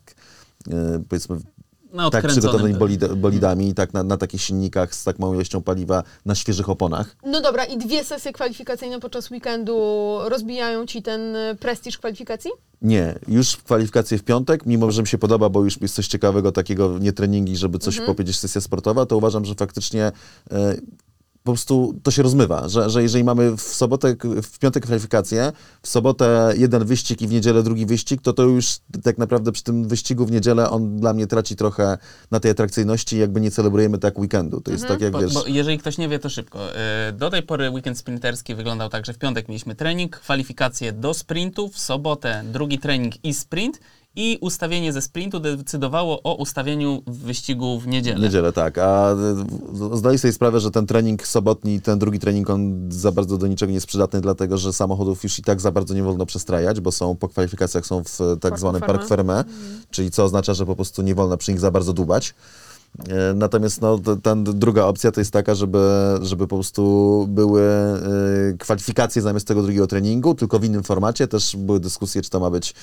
[0.72, 1.38] e, powiedzmy,
[1.94, 5.34] No, tak przygotowanymi to- bolid, bolidami, i tak na, na takich silnikach z tak małą
[5.34, 7.16] ilością paliwa, na świeżych oponach.
[7.26, 9.76] No dobra, i dwie sesje kwalifikacyjne podczas weekendu
[10.26, 12.52] rozbijają ci ten e, prestiż kwalifikacji?
[12.82, 16.52] Nie, już kwalifikacje w piątek, mimo że mi się podoba, bo już jest coś ciekawego
[16.52, 18.16] takiego, nie treningi, żeby coś Mhm.
[18.16, 20.12] powiedzieć, sesja sportowa, to uważam, że faktycznie
[20.52, 20.76] e,
[21.44, 25.88] po prostu to się rozmywa, że, że jeżeli mamy w sobotę, w piątek kwalifikacje, w
[25.88, 29.88] sobotę jeden wyścig i w niedzielę drugi wyścig, to to już tak naprawdę przy tym
[29.88, 31.98] wyścigu w niedzielę on dla mnie traci trochę
[32.32, 34.62] na tej atrakcyjności, jakby nie celebrujemy tak weekendu.
[34.62, 35.34] To jest tak jak Bo, wiesz...
[35.34, 36.76] bo jeżeli ktoś nie wie, to szybko.
[36.76, 41.14] E, Do tej pory weekend sprinterski wyglądał tak, że w piątek mieliśmy trening, kwalifikacje do
[41.14, 43.80] sprintu, w sobotę drugi trening i sprint
[44.16, 48.20] i ustawienie ze sprintu decydowało o ustawieniu wyścigu w niedzielę.
[48.20, 48.78] Niedzielę, tak.
[48.78, 49.12] A
[49.94, 53.48] y, zdaj sobie sprawę, że ten trening sobotni, ten drugi trening, on za bardzo do
[53.48, 56.80] niczego nie jest przydatny, dlatego że samochodów już i tak za bardzo nie wolno przestrajać,
[56.80, 59.44] bo są po kwalifikacjach są w tak Parku zwanym park fermé,
[59.92, 62.34] czyli co oznacza, że po prostu nie wolno przy nich za bardzo dłubać.
[63.00, 65.80] E, Natomiast no, ta druga opcja to jest taka, żeby,
[66.22, 67.98] żeby po prostu były e,
[68.60, 71.28] kwalifikacje zamiast tego drugiego treningu, tylko w innym formacie.
[71.28, 72.74] Też były dyskusje, czy to ma być,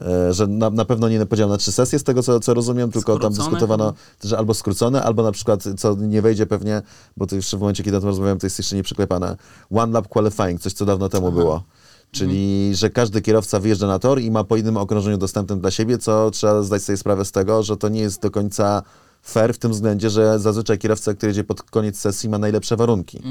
[0.00, 2.90] e, że na, na pewno nie podział na trzy sesje, z tego co, co rozumiem,
[2.90, 4.28] tylko tam Skrócone dyskutowano, chyba.
[4.28, 6.82] że albo skrócone, albo na przykład, co nie wejdzie pewnie,
[7.16, 9.36] bo to jeszcze w momencie, kiedy o tym rozmawiałem, to jest jeszcze nieprzyklepane,
[9.70, 11.62] one lap qualifying, coś co dawno temu było.
[12.10, 15.98] Czyli, że każdy kierowca wyjeżdża na tor i ma po innym okrążeniu dostępnym dla siebie,
[15.98, 18.82] co trzeba zdać sobie sprawę z tego, że to nie jest do końca
[19.26, 23.22] fair w tym względzie, że zazwyczaj kierowca, który jedzie pod koniec sesji ma najlepsze warunki,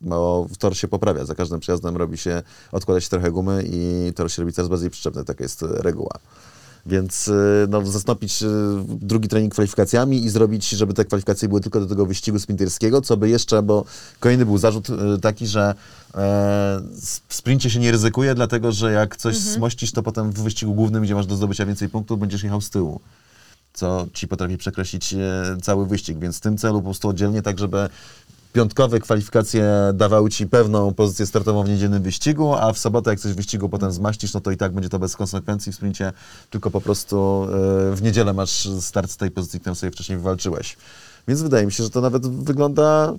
[0.00, 2.42] bo tor się poprawia, za każdym przejazdem robi się,
[2.72, 6.18] odkłada się trochę gumy i tor się robi coraz bardziej przyczepny, taka jest reguła.
[6.86, 8.46] Więc y, no, zastąpić y,
[8.86, 13.16] drugi trening kwalifikacjami i zrobić, żeby te kwalifikacje były tylko do tego wyścigu sprinterskiego, co
[13.16, 13.84] by jeszcze, bo
[14.20, 14.88] kolejny był zarzut
[15.22, 15.74] taki, że e,
[17.28, 21.02] w sprincie się nie ryzykuje, dlatego że jak coś smościsz, to potem w wyścigu głównym,
[21.02, 23.00] gdzie masz do zdobycia więcej punktów, będziesz jechał z tyłu
[23.72, 25.18] co ci potrafi przekreślić e,
[25.62, 27.88] cały wyścig, więc w tym celu po prostu oddzielnie, tak żeby
[28.52, 29.64] piątkowe kwalifikacje
[29.94, 33.68] dawały ci pewną pozycję startową w niedzielnym wyścigu, a w sobotę jak coś w wyścigu
[33.68, 36.12] potem zmaścisz, no to i tak będzie to bez konsekwencji w sprincie,
[36.50, 37.46] tylko po prostu
[37.92, 40.76] e, w niedzielę masz start z tej pozycji, którą sobie wcześniej wywalczyłeś.
[41.28, 43.14] Więc wydaje mi się, że to nawet wygląda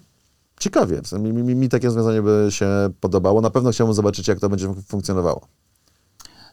[0.59, 1.01] ciekawie.
[1.19, 2.67] Mi, mi, mi takie rozwiązanie by się
[2.99, 3.41] podobało.
[3.41, 5.47] Na pewno chciałbym zobaczyć, jak to będzie fun- funkcjonowało.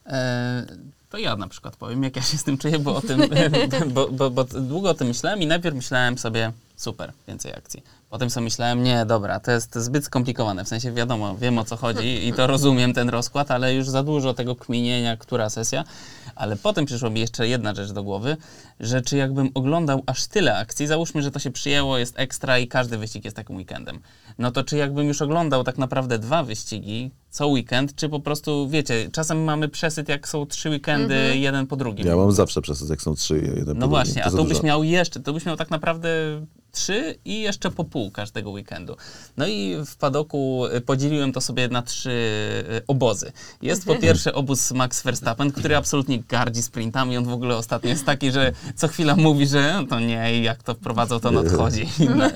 [0.07, 0.67] E,
[1.11, 3.23] to ja na przykład powiem, jak ja się z tym czuję, bo o tym,
[3.95, 7.83] bo, bo, bo długo o tym myślałem i najpierw myślałem sobie, super, więcej akcji.
[8.11, 11.77] Potem sobie myślałem, nie, dobra, to jest zbyt skomplikowane, w sensie wiadomo, wiem o co
[11.77, 15.85] chodzi i to rozumiem ten rozkład, ale już za dużo tego kminienia, która sesja.
[16.37, 18.37] Ale potem przyszła mi jeszcze jedna rzecz do głowy,
[18.81, 22.69] że czy jakbym oglądał aż tyle akcji, załóżmy, że to się przyjęło, jest ekstra i
[22.69, 23.99] każdy wyścig jest takim weekendem,
[24.39, 28.69] no to czy jakbym już oglądał tak naprawdę dwa wyścigi co weekend, czy po prostu,
[28.69, 32.07] wiecie, czasem mamy przesyt, jak są trzy weekendy, jeden po drugim.
[32.07, 33.89] Ja mam zawsze przez jak są trzy, jeden po No drugim.
[33.91, 34.63] właśnie, a to byś dużo.
[34.63, 36.09] miał jeszcze, to byś miał tak naprawdę
[36.73, 38.97] trzy i jeszcze po pół każdego weekendu.
[39.37, 43.33] No i w padoku y, podzieliłem to sobie na trzy y, obozy.
[43.63, 47.17] Jest po pierwsze obóz Max Verstappen, który absolutnie gardzi sprintami.
[47.17, 50.63] On w ogóle ostatnio jest taki, że co chwila mówi, że "No to nie, jak
[50.63, 51.89] to wprowadzał, to nadchodzi.
[52.19, 52.31] No,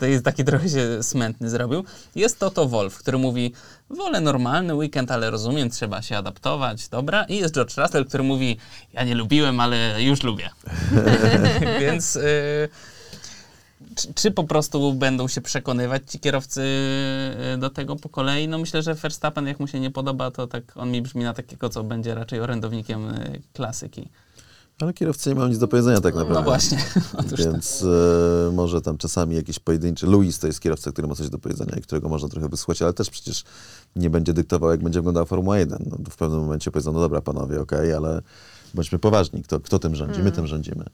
[0.00, 1.84] to jest taki trochę się smętny zrobił.
[2.14, 3.52] Jest Toto Wolf, który mówi,
[3.90, 7.24] wolę normalny weekend, ale rozumiem, trzeba się adaptować, dobra.
[7.24, 8.56] I jest George Russell, który mówi,
[8.92, 10.50] ja nie lubiłem, ale już lubię.
[11.80, 12.16] Więc...
[12.16, 12.68] Y,
[13.96, 16.62] czy, czy po prostu będą się przekonywać ci kierowcy
[17.54, 18.48] y, do tego po kolei?
[18.48, 21.34] No myślę, że Verstappen, jak mu się nie podoba, to tak on mi brzmi na
[21.34, 24.08] takiego, co będzie raczej orędownikiem y, klasyki.
[24.80, 26.34] Ale kierowcy nie mają nic do powiedzenia tak naprawdę.
[26.34, 26.78] No właśnie.
[27.16, 27.38] Tak.
[27.38, 30.06] Więc e, może tam czasami jakiś pojedynczy...
[30.06, 32.92] Louis to jest kierowca, który ma coś do powiedzenia i którego można trochę wysłuchać, ale
[32.92, 33.44] też przecież
[33.96, 35.84] nie będzie dyktował, jak będzie wyglądała Formuła 1.
[35.90, 38.22] No, w pewnym momencie powiedzą, no dobra panowie, okej, ale
[38.74, 40.84] bądźmy poważni, kto, kto tym rządzi, my tym rządzimy.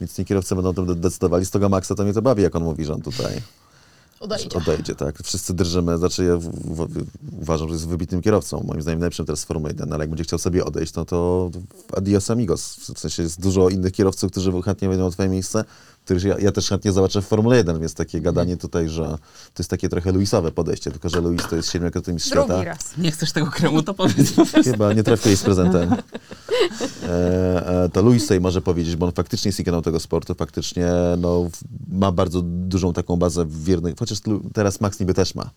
[0.00, 1.46] Więc ci kierowcy będą o tym de- decydowali.
[1.46, 3.42] Z tego Maxa to mnie to bawi, jak on mówi, że on tutaj
[4.20, 4.58] Odejdzie.
[4.58, 5.18] odejdzie, tak.
[5.22, 6.88] Wszyscy drżymy, znaczy ja w, w,
[7.40, 10.24] uważam, że jest wybitnym kierowcą, moim zdaniem najlepszym teraz z Formuły 1, ale jak będzie
[10.24, 11.50] chciał sobie odejść, no to
[11.96, 12.76] adios amigos.
[12.94, 15.64] W sensie jest dużo innych kierowców, którzy chętnie wejdą w twoje miejsce,
[16.04, 19.04] których ja, ja też chętnie zobaczę w Formule 1, więc takie gadanie tutaj, że
[19.54, 22.46] to jest takie trochę Luisowe podejście, tylko że Luis to jest siedmiokrotny mistrz świata.
[22.46, 22.96] Drugi raz.
[22.98, 24.32] Nie chcesz tego kremu, to powiedz.
[24.64, 25.94] Chyba nie trafiłeś z prezentem.
[27.02, 30.88] E, e, to Luis tutaj może powiedzieć, bo on faktycznie jest ikoną tego sportu, faktycznie
[31.18, 31.48] no,
[31.88, 34.18] ma bardzo dużą taką bazę wiernych, chociaż
[34.52, 35.50] teraz Max niby też ma.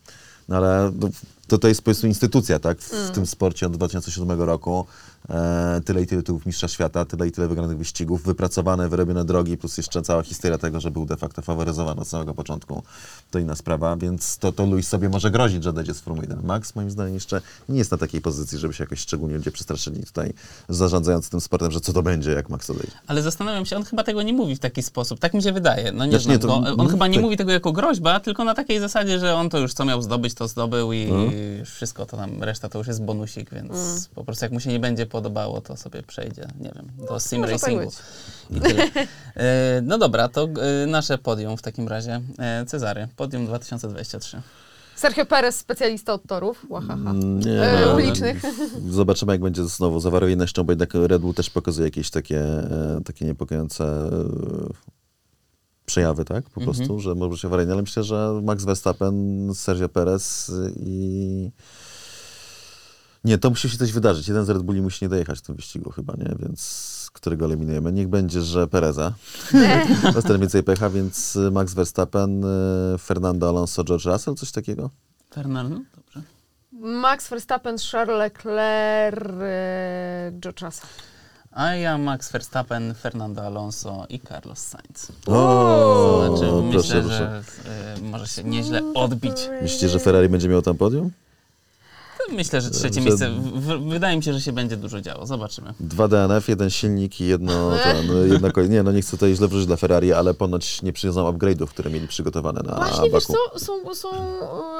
[0.50, 1.10] No ale no,
[1.48, 4.86] to, to jest po prostu instytucja, tak, w, w tym sporcie od 2007 roku.
[5.30, 9.58] E, tyle i tyle tytułów mistrza świata, tyle i tyle wygranych wyścigów, wypracowane, wyrobione drogi,
[9.58, 12.84] plus jeszcze cała historia tego, że był de facto faworyzowany od samego początku.
[13.32, 16.46] To inna sprawa, więc to, to Luis sobie może grozić, że odejdzie z Formuły 1.
[16.46, 20.04] Max moim zdaniem jeszcze nie jest na takiej pozycji, żeby się jakoś szczególnie ludzie przestraszyli
[20.04, 20.34] tutaj,
[20.70, 22.91] zarządzając tym sportem, że co to będzie, jak Max odejdzie.
[23.08, 25.20] Ale zastanawiam się, on chyba tego nie mówi w taki sposób.
[25.20, 25.91] Tak mi się wydaje.
[25.91, 26.56] No nie Znaczy, znam nie, to- go.
[26.56, 27.24] On no, chyba nie tak.
[27.24, 30.34] mówi tego jako groźba, tylko na takiej zasadzie, że on to już co miał zdobyć,
[30.34, 31.16] to zdobył i No.
[31.60, 34.70] Już wszystko to tam, reszta to już jest bonusik, więc po prostu jak mu się
[34.70, 37.92] nie będzie podobało, to sobie przejdzie, nie wiem, do sim Może tak racingu.
[38.50, 38.60] I.
[39.36, 40.48] E, no dobra, to
[40.84, 42.22] e, nasze podium w takim razie.
[42.40, 44.42] E, Cezary, podium 2023.
[44.96, 46.66] Sergio Perez, specjalista od torów.
[46.70, 47.14] Łahaha.
[47.14, 48.42] Nie, E, ulicznych.
[48.90, 53.02] Zobaczymy, jak będzie znowu z awaryjnością, bo jednak Red Bull też pokazuje jakieś takie, e,
[53.06, 54.10] takie niepokojące e,
[55.86, 56.50] przejawy, tak?
[56.50, 56.76] Po Mhm.
[56.76, 61.52] prostu, że może być awaryjny, ale myślę, że Max Verstappen, Sergio Perez i...
[63.24, 64.28] Nie, to musi się coś wydarzyć.
[64.28, 66.36] Jeden z Red Bulli musi nie dojechać w tym wyścigu chyba, nie?
[66.40, 67.92] Więc którego eliminujemy?
[67.92, 69.14] Niech będzie, że Pereza.
[70.28, 74.90] Ten więcej pecha, więc Max Verstappen, e, Fernando Alonso, George Russell, coś takiego?
[75.34, 76.22] Fernando, dobrze.
[76.72, 80.88] Max Verstappen, Charles Leclerc, e, George Russell.
[81.56, 85.12] A ja Max Verstappen, Fernando Alonso i Carlos Sainz.
[85.28, 87.18] O, Znaczy, proszę, myślę, proszę.
[87.18, 89.49] że y, może się nieźle odbić.
[89.62, 91.12] Myślicie, że Ferrari będzie miał tam podium?
[92.32, 93.30] Myślę, że trzecie Że- miejsce.
[93.30, 95.26] W, wydaje mi się, że się będzie dużo działo.
[95.26, 95.74] Zobaczymy.
[95.80, 97.72] Dwa DNF, jeden silnik i jedno...
[97.84, 100.94] Ten, jedno ko- nie, no nie chcę tutaj źle wróżyć dla Ferrari, ale ponoć nie
[100.94, 103.34] przyniosą upgrade'ów, które mieli przygotowane na Właśnie, wiesz Baku.
[103.54, 104.10] co, są, są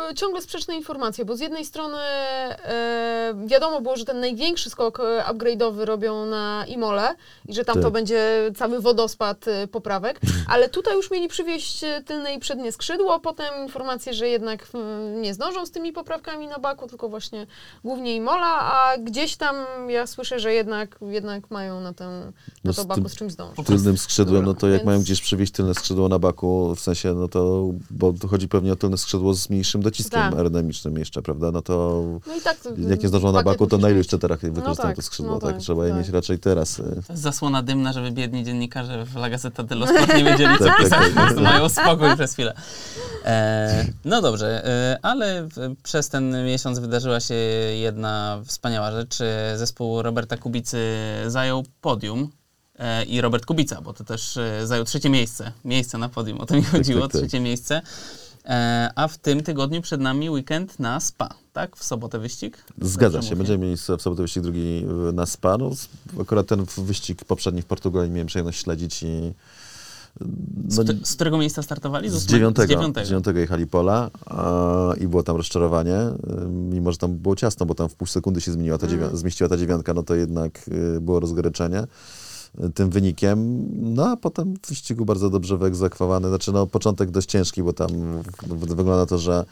[0.10, 5.00] e, ciągle sprzeczne informacje, bo z jednej strony e, wiadomo było, że ten największy skok
[5.00, 7.16] e, upgrade'owy robią na Imole
[7.48, 7.84] i że tam Tak.
[7.84, 10.20] to będzie cały wodospad e, poprawek,
[10.54, 15.34] ale tutaj już mieli przywieźć tylne i przednie skrzydło, potem informacje, że jednak mm, nie
[15.34, 17.34] zdążą z tymi poprawkami na Baku, tylko właśnie
[17.83, 19.55] głównie Imola, a gdzieś tam
[19.89, 22.31] ja słyszę, że jednak, jednak mają na, na
[22.63, 23.65] No to z Baku z czymś zdążyć.
[23.67, 27.13] Tylnym skrzydłem, no to jak Więc- mają gdzieś przywieźć tylne skrzydło na baku, w sensie,
[27.13, 30.33] no to, bo tu chodzi pewnie o tylne skrzydło z mniejszym dociskiem Tak.
[30.33, 31.51] aerodynamicznym jeszcze, prawda?
[31.51, 34.19] No to No i tak, to- jak nie zdążą na baku, to na ilu jeszcze
[34.19, 35.51] teraz wykorzystają tak, to skrzydło, no tak?
[35.51, 35.99] tak, Trzeba je tak.
[35.99, 36.81] mieć raczej teraz.
[37.07, 40.75] To zasłona dymna, żeby biedni dziennikarze w La Gazzetta dello Sport nie wiedzieli, co Tak,
[40.77, 40.99] tak, pisać.
[40.99, 41.13] tak.
[41.13, 42.53] Po prostu mają spokój przez chwilę.
[43.25, 47.24] E, no dobrze, e, ale w- przez ten miesiąc wydarzyła się
[47.76, 49.21] jedna wspaniała rzecz.
[49.21, 50.78] E, Zespół Roberta Kubicy
[51.28, 52.30] zajął podium.
[52.80, 55.51] E, I Robert Kubica, bo to też e, zajął trzecie miejsce.
[55.65, 57.21] Miejsce na podium, o to mi chodziło, tak, tak.
[57.21, 57.82] trzecie miejsce.
[58.95, 61.76] A w tym tygodniu przed nami weekend na SPA, tak?
[61.76, 62.65] W sobotę wyścig?
[62.82, 65.57] Zgadza się, będziemy mieli w sobotę wyścig drugi na Spa.
[65.57, 65.71] No,
[66.21, 69.34] akurat ten wyścig poprzedni w Portugalii miałem przyjemność śledzić i
[70.78, 72.09] no, któ- z którego miejsca startowali?
[72.09, 73.05] z dziewiątego, Z dziewiątego.
[73.05, 77.66] z dziewiątego jechali pola a, i było tam rozczarowanie, y, mimo że tam było ciasno,
[77.66, 80.68] bo tam w pół sekundy się zmieniła ta dziewią- zmieściła ta dziewiątka, no to jednak
[80.97, 81.84] y, było rozgoryczenie
[82.63, 83.66] y, tym wynikiem.
[83.93, 86.28] No a potem w wyścigu bardzo dobrze wyegzekwowany.
[86.30, 87.88] Znaczy no początek dość ciężki, bo tam
[88.47, 89.45] wygląda na to, że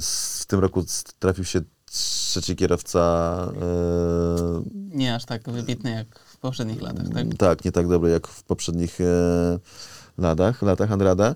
[0.00, 0.84] w tym roku
[1.18, 3.36] trafił się trzeci kierowca
[4.66, 7.26] y, Nie aż tak wybitny jak w poprzednich latach, tak?
[7.38, 9.58] tak, nie tak dobry jak w poprzednich e,
[10.18, 11.34] latach, latach Andrada.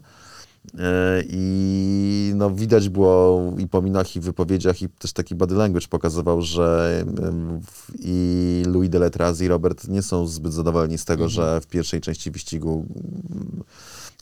[0.79, 5.55] E, I no, widać było i po minach, i w wypowiedziach, i też taki body
[5.55, 7.05] language pokazywał, że
[7.99, 12.31] i Louis Deletraz, i Robert nie są zbyt zadowoleni z tego, że w pierwszej części
[12.31, 12.87] wyścigu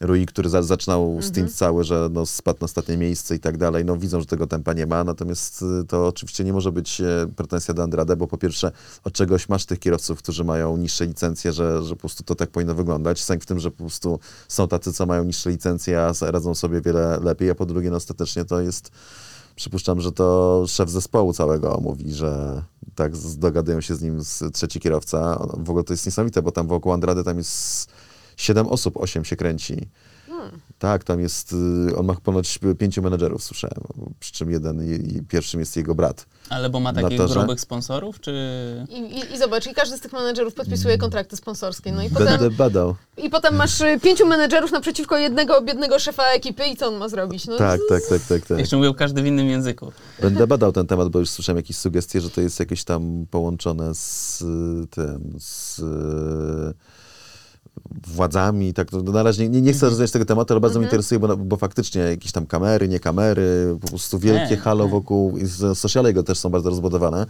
[0.03, 3.84] Rui, który za, zaczynał stint cały, że no, spadł na ostatnie miejsce i tak dalej,
[3.84, 7.26] no widzą, że tego tempa nie ma, natomiast y, to oczywiście nie może być e,
[7.36, 8.72] pretensja do Andrade, bo po pierwsze
[9.05, 12.50] od czegoś masz tych kierowców, którzy mają niższe licencje, że, że po prostu to tak
[12.50, 13.22] powinno wyglądać.
[13.22, 16.80] Sęk w tym, że po prostu są tacy, co mają niższe licencje, a radzą sobie
[16.80, 18.90] wiele lepiej, a po drugie, no ostatecznie to jest
[19.57, 22.62] Przypuszczam, że to szef zespołu całego mówi, że
[22.94, 25.46] tak dogadują się z nim z trzeci kierowca.
[25.57, 27.90] W ogóle to jest niesamowite, bo tam wokół Andrady tam jest
[28.43, 29.88] siedem osób, osiem się kręci.
[30.78, 31.53] Tak, tam jest,
[31.90, 33.80] y, on ma ponoć pięciu menedżerów, słyszałem,
[34.20, 34.82] przy czym jeden
[35.28, 36.26] pierwszym jest jego brat.
[36.49, 38.32] Ale bo ma takich grubych sponsorów, czy...
[38.88, 41.93] I, i, I zobacz, i każdy z tych menedżerów podpisuje kontrakty sponsorskie.
[41.93, 42.95] No i potem, Będę badał.
[43.16, 47.09] i potem masz y, pięciu menedżerów naprzeciwko jednego biednego szefa ekipy i co on ma
[47.09, 47.47] zrobić?
[47.47, 48.59] No, Tak, tak, tak, tak, tak.
[48.59, 49.93] Jeszcze mówił każdy w innym języku.
[50.22, 53.95] Będę badał ten temat, bo już słyszałem jakieś sugestie, że to jest jakieś tam połączone
[53.95, 55.80] z y, tym, z
[58.07, 58.93] władzami tak.
[58.93, 61.57] No, na razie nie, nie chcę rozwijać tego tematu, ale bardzo mnie interesuje, bo, bo
[61.57, 65.39] faktycznie jakieś tam kamery, nie kamery, po prostu wielkie halo wokół
[65.75, 67.27] sociale jego też są bardzo rozbudowane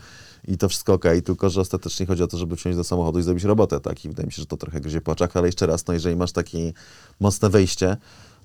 [0.48, 3.22] i to wszystko okej, tylko że ostatecznie chodzi o to, żeby wsiąść do samochodu i
[3.22, 4.04] zrobić robotę, tak?
[4.04, 6.16] I wydaje mi się, że to trochę gryzie po oczach, ale jeszcze raz, no jeżeli
[6.16, 6.72] masz takie
[7.20, 7.96] mocne wejście,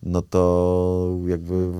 [0.03, 1.71] no to jakby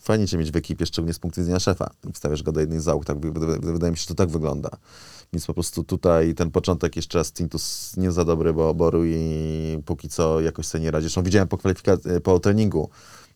[0.00, 1.90] fajnie cię mieć w ekipie, szczególnie z punktu widzenia szefa.
[2.14, 4.28] Wstawiasz go do jednej z załóg, tak, wy- wy- wydaje mi się, że to tak
[4.28, 4.68] wygląda.
[5.32, 9.78] Więc po prostu tutaj ten początek jeszcze raz Tintus nie za dobry, bo Boru i
[9.84, 11.04] póki co jakoś sobie nie radzi.
[11.04, 12.90] Zresztą widziałem po, kwalifikac- po treningu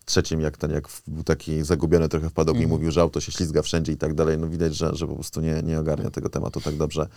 [0.04, 3.32] trzecim, jak ten, jak był taki zagubiony trochę w padok i mówił, że auto się
[3.32, 4.38] ślizga wszędzie i tak dalej.
[4.38, 7.08] No widać, że, że po prostu nie, nie ogarnia tego tematu tak dobrze,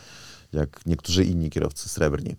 [0.53, 2.35] jak niektórzy inni kierowcy srebrni.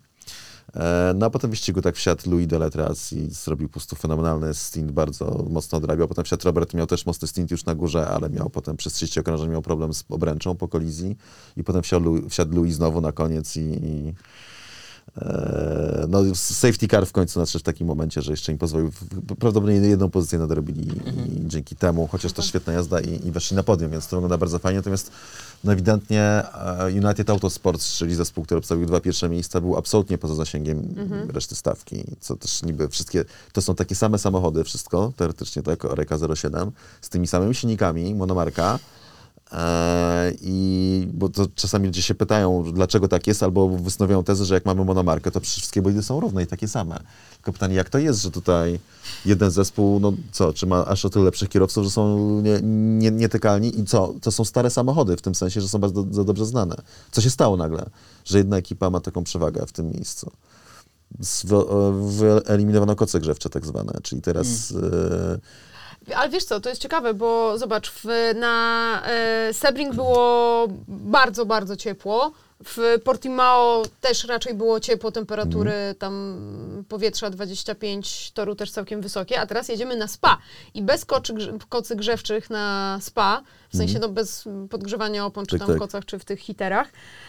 [0.73, 4.53] E, No a potem w wyścigu tak wsiadł Louis Deletraz i zrobił po prostu fenomenalny
[4.53, 6.07] stint, bardzo mocno odrabiał.
[6.07, 9.19] Potem wsiadł Robert, miał też mocny stint już na górze, ale miał potem przez 30
[9.19, 11.17] okrążeń miał problem z obręczą po kolizji
[11.57, 12.19] i potem wsiadł,
[12.55, 14.13] Louis- znowu na koniec i, i
[16.07, 18.91] no, safety car w końcu nadszedł w takim momencie, że jeszcze im pozwolił,
[19.39, 23.63] prawdopodobnie jedną pozycję nadrobili i dzięki temu, chociaż też świetna jazda i, i weszli na
[23.63, 25.11] podium, więc to wygląda bardzo fajnie, natomiast
[25.63, 30.35] no ewidentnie e, United Autosports, czyli zespół, który obstawił dwa pierwsze miejsca, był absolutnie poza
[30.35, 30.95] zasięgiem
[31.33, 36.17] reszty stawki, co też niby wszystkie, to są takie same samochody, wszystko, teoretycznie tak, Oreka
[36.35, 39.04] 07, z tymi samymi silnikami, monomarka, E,
[40.41, 44.65] I bo to czasami ludzie się pytają, dlaczego tak jest, albo wysnuwają tezę, że jak
[44.65, 46.99] mamy monomarkę, to przecież wszystkie bolidy są równe i takie same.
[47.35, 48.79] Tylko pytanie, jak to jest, że tutaj
[49.25, 53.11] jeden zespół, no co, czy ma aż o tyle lepszych kierowców, że są nie, nie,
[53.11, 56.45] nietykalni i co, to są stare samochody, w tym sensie, że są bardzo do, dobrze
[56.45, 56.75] znane.
[57.11, 57.89] Co się stało nagle,
[58.25, 60.31] że jedna ekipa ma taką przewagę w tym miejscu?
[61.95, 64.71] Wyeliminowano koce grzewcze tak zwane, czyli teraz...
[64.71, 65.39] E,
[66.15, 68.05] Ale wiesz co, to jest ciekawe, bo zobacz, w,
[68.35, 72.31] na e, Sebring było bardzo, bardzo ciepło.
[72.65, 76.35] W Portimao też raczej było ciepło, temperatury tam
[76.89, 80.37] powietrza 25, toru też całkiem wysokie, a teraz jedziemy na spa
[80.73, 81.33] i bez koczy,
[81.69, 85.77] kocy grzewczych na spa, w sensie no bez podgrzewania opon, czy Tak, tam tak.
[85.77, 86.87] w kocach, czy w tych hiterach,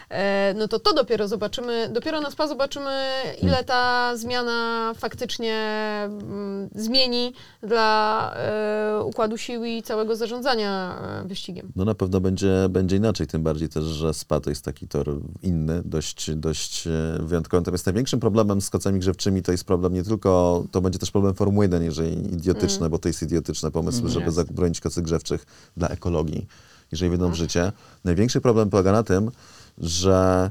[0.09, 3.03] e, no to to dopiero zobaczymy, dopiero na spa zobaczymy,
[3.43, 5.57] ile ta zmiana faktycznie
[6.05, 7.33] mm, zmieni
[7.63, 11.73] dla e, układu sił i całego zarządzania e, wyścigiem.
[11.77, 15.09] No na pewno będzie, będzie inaczej, tym bardziej też, że SPA to jest taki tor
[15.43, 17.61] inny, dość, dość e, wyjątkowy.
[17.61, 21.35] Natomiast największym problemem z kocami grzewczymi to jest problem nie tylko, to będzie też problem
[21.35, 25.47] Formuły 1, jeżeli idiotyczne, bo to jest idiotyczne pomysły, Mm, żeby zabronić kocy grzewczych
[25.77, 26.47] dla ekologii,
[26.93, 27.73] jeżeli wejdą w życie.
[28.05, 29.31] Największy problem polega na tym,
[29.79, 30.51] że mm,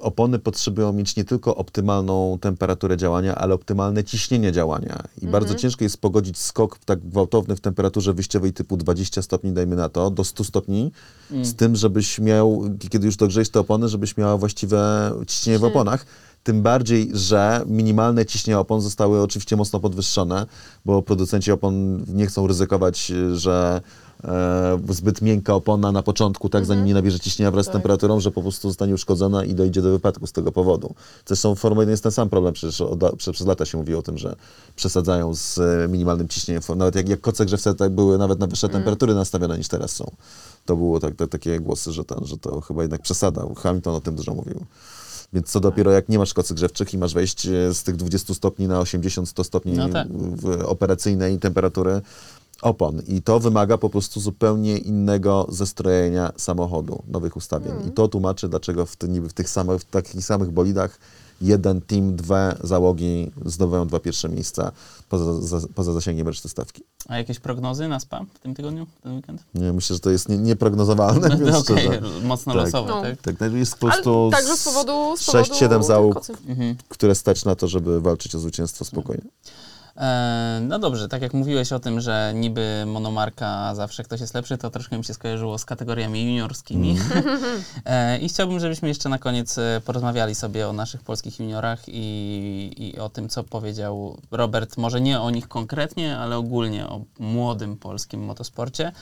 [0.00, 5.02] opony potrzebują mieć nie tylko optymalną temperaturę działania, ale optymalne ciśnienie działania.
[5.22, 9.76] I bardzo ciężko jest pogodzić skok tak gwałtowny w temperaturze wyjściowej typu 20 stopni, dajmy
[9.76, 10.92] na to, do 100 stopni,
[11.42, 16.06] z tym, żebyś miał, kiedy już dogrzejesz te opony, żebyś miała właściwe ciśnienie w oponach.
[16.42, 20.46] Tym bardziej, że minimalne ciśnienie opon zostały oczywiście mocno podwyższone,
[20.84, 23.80] bo producenci opon nie chcą ryzykować, że
[24.24, 27.72] e, zbyt miękka opona na początku, tak, zanim nie nabierze ciśnienia wraz z Tak.
[27.72, 30.94] temperaturą, że po prostu zostanie uszkodzona i dojdzie do wypadku z tego powodu.
[31.26, 33.94] Zresztą w Formule 1 jest ten sam problem, przecież od, prze, przez lata się mówi
[33.94, 34.36] o tym, że
[34.76, 36.62] przesadzają z e, minimalnym ciśnieniem.
[36.76, 40.10] Nawet jak, jak koce grzewce tak były nawet na wyższe temperatury nastawione niż teraz są.
[40.64, 43.42] To było tak, tak, takie głosy, że, ten, że to chyba jednak przesada.
[43.56, 44.64] Hamilton o tym dużo mówił.
[45.32, 48.34] Więc co dopiero jak nie masz kocy grzewczych i masz wejść e, z tych 20
[48.34, 50.08] stopni na 80-100 stopni No tak.
[50.66, 52.00] operacyjnej temperatury
[52.62, 53.02] opon.
[53.08, 57.72] I to wymaga po prostu zupełnie innego zestrojenia samochodu, nowych ustawień.
[57.88, 60.98] I to tłumaczy, dlaczego w, ty, niby w tych samych, w takich samych bolidach
[61.40, 64.72] jeden team, dwie załogi zdobywają dwa pierwsze miejsca
[65.08, 66.82] poza, za, poza zasięgiem reszty stawki.
[67.08, 69.44] A jakieś prognozy na spa w tym tygodniu, w ten weekend?
[69.54, 72.00] Nie, myślę, że to jest nie, nieprognozowalne, więc No, Okej, szczerze.
[72.24, 72.64] mocno Tak.
[72.64, 73.02] losowe, No.
[73.02, 73.22] tak?
[73.22, 76.20] Tak, no jest po prostu także z powodu, z powodu 6-7 tych załóg.
[76.48, 76.76] Mhm.
[76.88, 79.24] które stać na to, żeby walczyć o zwycięstwo spokojnie.
[79.24, 79.50] E,
[80.60, 84.70] no dobrze, tak jak mówiłeś o tym, że niby monomarka, zawsze ktoś jest lepszy, to
[84.70, 86.96] troszkę mi się skojarzyło z kategoriami juniorskimi.
[87.84, 92.72] e, I chciałbym, żebyśmy jeszcze na koniec e, porozmawiali sobie o naszych polskich juniorach i,
[92.76, 97.76] i o tym, co powiedział Robert, może nie o nich konkretnie, ale ogólnie o młodym
[97.76, 98.92] polskim motosporcie.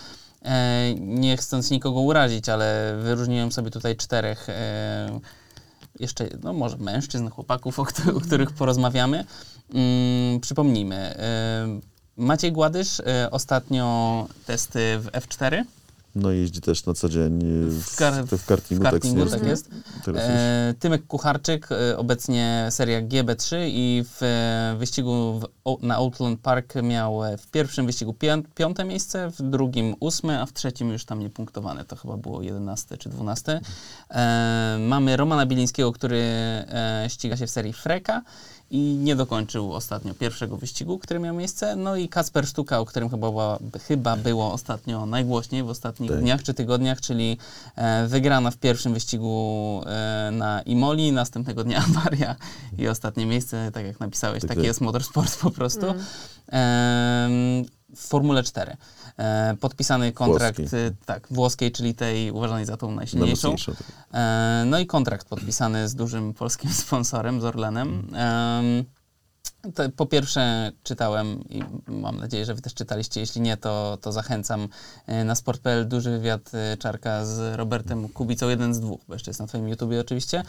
[0.43, 5.21] E, nie chcąc nikogo urazić, ale wyróżniłem sobie tutaj czterech e,
[6.01, 7.83] jeszcze, no może mężczyzn, chłopaków, o,
[8.17, 9.25] o których porozmawiamy.
[9.73, 15.65] Mm, przypomnijmy, y, Maciej Gładysz y, ostatnio testy w F4
[16.15, 17.39] No jeździ też na co dzień
[17.69, 19.71] w, W kar- w, w kartingu, w kartingu, tak, tak jest.
[20.05, 20.33] Teraz już.
[20.33, 26.41] E, Tymek Kucharczyk, e, obecnie seria GB3 i w e, wyścigu w, o, na Outland
[26.41, 31.05] Park miał w pierwszym wyścigu pią, piąte miejsce, w drugim ósme, a w trzecim już
[31.05, 31.85] tam nie punktowane.
[31.85, 33.61] To chyba było 11 czy 12.
[34.11, 36.25] E, mamy Romana Bilińskiego, który
[37.09, 38.23] ściga się w serii Freka
[38.71, 41.77] i nie dokończył ostatnio pierwszego wyścigu, który miał miejsce.
[41.77, 43.59] No i Kacper Sztuka, o którym chyba, była,
[43.89, 46.21] chyba było ostatnio najgłośniej w ostatnich Tak.
[46.21, 47.39] dniach czy tygodniach, czyli
[47.77, 52.37] e, wygrana w pierwszym wyścigu e, na Imoli, następnego dnia awaria
[52.79, 54.67] i ostatnie miejsce, tak jak napisałeś, Tak, taki tak.
[54.67, 55.87] jest motorsport po prostu.
[55.87, 57.65] Em,
[57.97, 58.77] w Formule 4.
[59.19, 60.81] E, podpisany kontrakt, Włoskiej.
[60.81, 63.57] e, tak, włoskiej, czyli tej uważanej za tą najsilniejszą.
[63.57, 63.75] Tak.
[64.15, 68.09] E, No i kontrakt podpisany z dużym polskim sponsorem, z Orlenem.
[68.15, 68.85] Em,
[69.75, 73.21] to po pierwsze czytałem i mam nadzieję, że wy też czytaliście.
[73.21, 74.69] Jeśli nie, to, to zachęcam
[75.25, 79.47] na sport.pl duży wywiad Czarka z Robertem Kubicą, jeden z dwóch, bo jeszcze jest na
[79.47, 80.43] twoim YouTubie oczywiście,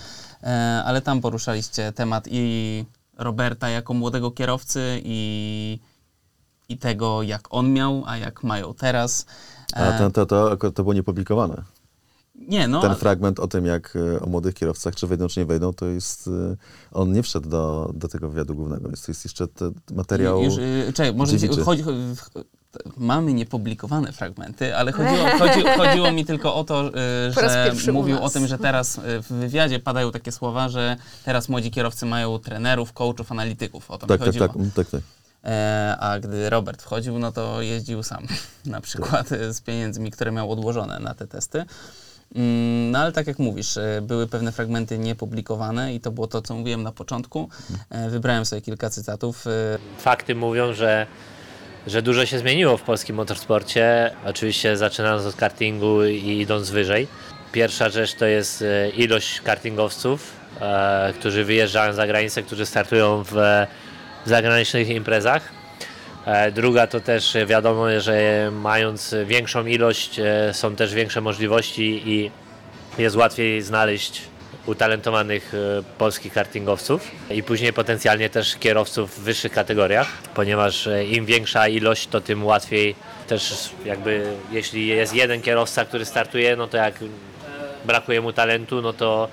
[0.86, 2.86] ale tam poruszaliście temat i
[3.18, 5.80] Roberta jako młodego kierowcy i,
[6.70, 9.26] i tego, jak on miał, a jak mają teraz.
[9.74, 11.64] A E, to, to, to, to było niepublikowane.
[12.36, 15.46] nie, no, Ten fragment o tym, jak e, o młodych kierowcach, czy wejdą, czy nie
[15.46, 16.28] wejdą, to jest...
[16.28, 16.56] e,
[16.92, 20.44] On nie wszedł do, do tego wywiadu głównego, więc to jest jeszcze te, materiał...
[20.44, 20.54] Już,
[20.94, 21.84] czekaj, może chodzi,
[22.98, 26.92] mamy niepublikowane fragmenty, ale chodziło, chodzi, chodziło mi tylko o to,
[27.76, 30.96] że mówił o tym, że teraz w wywiadzie padają takie słowa, że
[31.26, 33.92] teraz młodzi kierowcy mają trenerów, coachów, analityków.
[33.92, 34.48] O to Tak, mi tak, chodziło.
[34.48, 35.02] tak, mm, tak, tak.
[35.46, 38.28] E, a gdy Robert wchodził, no to jeździł sam,
[38.66, 41.66] na przykład e, z pieniędzmi, które miał odłożone na te testy.
[42.36, 46.42] Mm, No ale tak jak mówisz, e, były pewne fragmenty niepublikowane i to było to,
[46.42, 47.50] co mówiłem na początku.
[48.10, 49.46] Wybrałem sobie kilka cytatów.
[49.98, 51.08] fakty mówią, że,
[51.88, 54.12] że dużo się zmieniło w polskim motorsporcie.
[54.26, 57.08] Oczywiście zaczynając od kartingu i idąc wyżej.
[57.52, 58.64] Pierwsza rzecz to jest
[58.98, 60.34] ilość kartingowców,
[61.20, 63.36] którzy wyjeżdżają za granicę, którzy startują w
[64.26, 65.52] zagranicznych imprezach.
[66.26, 72.32] E, Druga to też wiadomo, że mając większą ilość e, są też większe możliwości i
[72.98, 74.22] jest łatwiej znaleźć
[74.66, 81.68] utalentowanych e, polskich kartingowców i później potencjalnie też kierowców w wyższych kategoriach, ponieważ im większa
[81.68, 82.96] ilość, to tym łatwiej
[83.28, 86.94] też jakby jeśli jest jeden kierowca, który startuje, no to jak
[87.86, 89.28] brakuje mu talentu, no to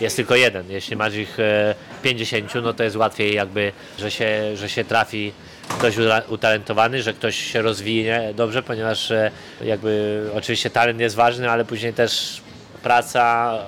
[0.00, 0.70] jest tylko jeden.
[0.70, 5.32] Jeśli masz ich e, 50, no to jest łatwiej jakby, że się, że się trafi
[5.68, 5.94] ktoś
[6.28, 9.30] utalentowany, że ktoś się rozwinie dobrze, ponieważ e,
[9.64, 12.40] jakby oczywiście talent jest ważny, ale później też
[12.82, 13.58] praca,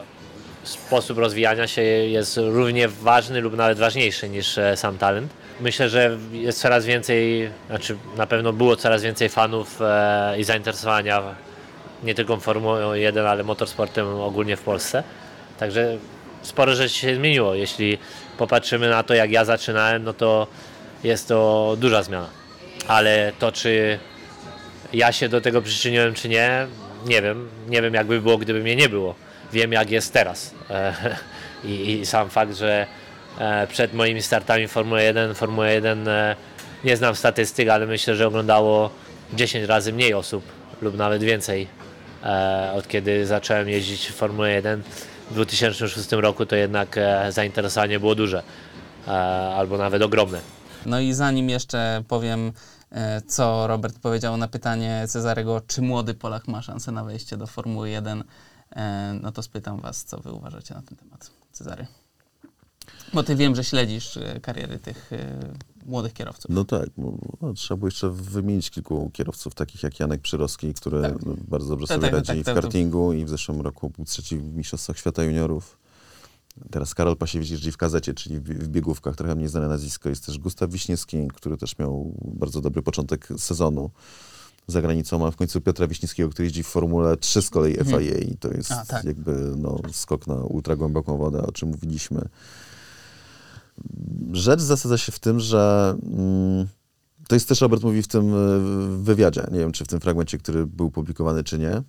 [0.64, 5.32] sposób rozwijania się jest równie ważny lub nawet ważniejszy niż e, sam talent.
[5.60, 11.22] Myślę, że jest coraz więcej, znaczy na pewno było coraz więcej fanów e, i zainteresowania
[12.02, 15.02] nie tylko Formułą 1, ale motorsportem ogólnie w Polsce.
[15.60, 15.98] Także
[16.42, 17.54] sporo rzeczy się zmieniło.
[17.54, 17.98] Jeśli
[18.38, 20.46] popatrzymy na to, jak ja zaczynałem, no to
[21.04, 22.28] jest to duża zmiana.
[22.88, 23.98] Ale to, czy
[24.92, 26.66] ja się do tego przyczyniłem, czy nie,
[27.06, 27.48] nie wiem.
[27.68, 29.14] Nie wiem, jakby było, gdyby mnie nie było.
[29.52, 30.54] Wiem, jak jest teraz.
[30.70, 30.94] E,
[31.64, 32.86] I, i sam fakt, że
[33.38, 36.36] e, przed moimi startami Formuły 1, Formułę 1 e,
[36.84, 38.90] nie znam statystyk, ale myślę, że oglądało
[39.32, 40.44] 10 razy mniej osób
[40.82, 41.66] lub nawet więcej
[42.74, 44.82] od kiedy zacząłem jeździć w Formułę 1
[45.30, 48.42] w 2006 roku, to jednak e, zainteresowanie było duże
[49.08, 49.10] e,
[49.54, 50.40] albo nawet ogromne.
[50.86, 52.52] No i zanim jeszcze powiem,
[52.92, 57.46] e, co Robert powiedział na pytanie Cezarego, czy młody Polak ma szansę na wejście do
[57.46, 58.24] Formuły 1,
[58.76, 61.86] e, no to spytam was, co wy uważacie na ten temat, Cezary.
[63.12, 65.10] Bo ty wiem, że śledzisz kariery tych
[65.86, 66.50] młodych kierowców.
[66.50, 71.26] No tak, no, trzeba było jeszcze wymienić kilku kierowców, takich jak Janek Przyrowski, który Tak.
[71.26, 74.04] no, bardzo dobrze Tak, sobie tak, radzi tak, w kartingu i w zeszłym roku był
[74.04, 75.80] trzeci w Mistrzostwach Świata Juniorów.
[76.70, 80.08] Teraz Karol Pasiewicz jeździ w kazecie, czyli w, biegówkach, trochę mniej znane nazwisko.
[80.08, 83.90] Jest też Gustaw Wiśniewski, który też miał bardzo dobry początek sezonu
[84.66, 85.18] za granicą.
[85.18, 88.48] Ma w końcu Piotra Wiśniewskiego, który jeździ w Formule 3 z kolei FIA i to
[88.48, 89.04] jest A, tak.
[89.04, 92.28] jakby no, skok na ultra głęboką wodę, o czym mówiliśmy.
[94.32, 96.66] Rzecz zasadza się w tym, że mm,
[97.28, 99.46] to jest też Robert mówi w tym y, wywiadzie.
[99.52, 101.82] Nie wiem, czy w tym fragmencie, który był publikowany, czy nie.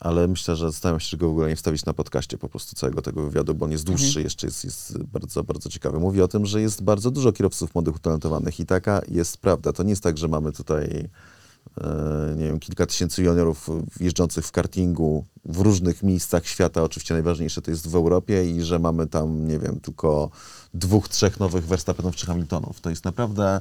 [0.00, 2.76] Ale myślę, że zastanawiam się, czy go w ogóle nie wstawić na podcaście po prostu
[2.76, 5.98] całego tego wywiadu, bo on jest dłuższy, jeszcze jest, jest bardzo, bardzo ciekawy.
[5.98, 9.72] Mówi o tym, że jest bardzo dużo kierowców młodych utalentowanych i taka jest prawda.
[9.72, 11.08] To nie jest tak, że mamy tutaj e,
[12.36, 13.68] nie wiem, kilka tysięcy juniorów
[14.00, 16.82] jeżdżących w kartingu w różnych miejscach świata.
[16.82, 20.30] Oczywiście najważniejsze to jest w Europie i że mamy tam, nie wiem, tylko
[20.74, 22.80] dwóch, trzech nowych Verstappenów czy Hamiltonów.
[22.80, 23.60] To jest naprawdę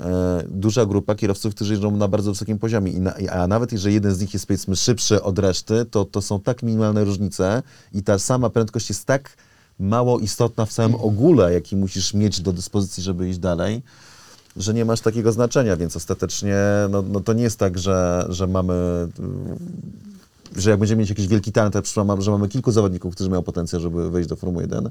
[0.00, 2.92] e, duża grupa kierowców, którzy jeżdżą na bardzo wysokim poziomie.
[2.92, 6.22] I na, a nawet jeżeli jeden z nich jest powiedzmy szybszy od reszty, to, to
[6.22, 9.36] są tak minimalne różnice i ta sama prędkość jest tak
[9.78, 13.82] mało istotna w całym ogóle, jaki musisz mieć do dyspozycji, żeby iść dalej,
[14.58, 16.56] że nie masz takiego znaczenia, więc ostatecznie
[16.90, 19.08] no, no to nie jest tak, że, że mamy
[20.56, 21.74] że jak będziemy mieć jakiś wielki talent,
[22.18, 24.90] że mamy kilku zawodników, którzy mają potencjał, żeby wejść do Formuły 1,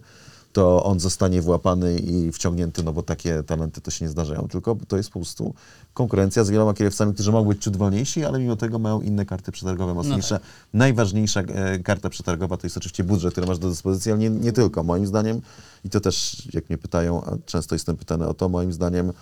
[0.53, 4.77] to on zostanie włapany i wciągnięty, no bo takie talenty to się nie zdarzają, tylko
[4.87, 5.53] to jest po prostu
[5.93, 9.51] konkurencja z wieloma kierowcami, którzy mogą być ciut wolniejsi, ale mimo tego mają inne karty
[9.51, 10.39] przetargowe mocniejsze.
[10.73, 14.51] Najważniejsza e, karta przetargowa to jest oczywiście budżet, który masz do dyspozycji, ale nie, nie
[14.51, 14.83] tylko.
[14.83, 15.41] Moim zdaniem,
[15.85, 19.13] i to też jak mnie pytają, a często jestem pytany o to, moim zdaniem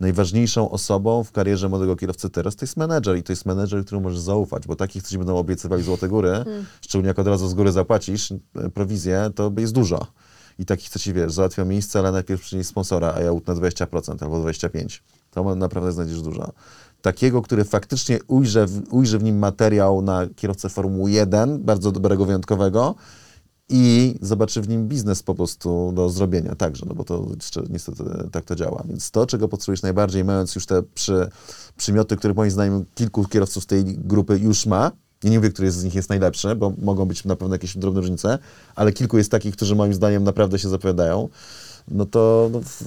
[0.00, 4.02] najważniejszą osobą w karierze młodego kierowcy teraz to jest menedżer i to jest menedżer, któremu
[4.02, 6.44] możesz zaufać, bo takich, którzy będą obiecywali złote góry,
[6.80, 8.36] szczególnie jak od razu z góry zapłacisz e,
[8.74, 10.06] prowizję, to jest dużo.
[10.58, 14.24] I takich, co ci wiesz, załatwia miejsce, ale najpierw przynieść sponsora, a ja utnę 20%
[14.24, 15.00] albo 25%.
[15.30, 16.52] To naprawdę znajdziesz dużo.
[17.02, 22.24] Takiego, który faktycznie ujrzy w, ujrzy w nim materiał na kierowcę Formuły 1, bardzo dobrego,
[22.24, 22.94] wyjątkowego,
[23.68, 28.04] i zobaczy w nim biznes po prostu do zrobienia także, no bo to jeszcze niestety
[28.32, 28.82] tak to działa.
[28.88, 31.28] Więc to, czego potrzebujesz najbardziej, mając już te przy,
[31.76, 34.92] przymioty, które moim zdaniem kilku kierowców z tej grupy już ma,
[35.24, 38.00] ja nie mówię, który z nich jest najlepszy, bo mogą być na pewno jakieś drobne
[38.00, 38.38] różnice,
[38.74, 41.28] ale kilku jest takich, którzy moim zdaniem naprawdę się zapowiadają,
[41.88, 42.82] no to no, w,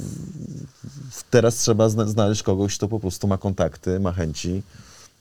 [1.11, 4.63] w, teraz trzeba zna, znaleźć kogoś, kto po prostu ma kontakty, ma chęci,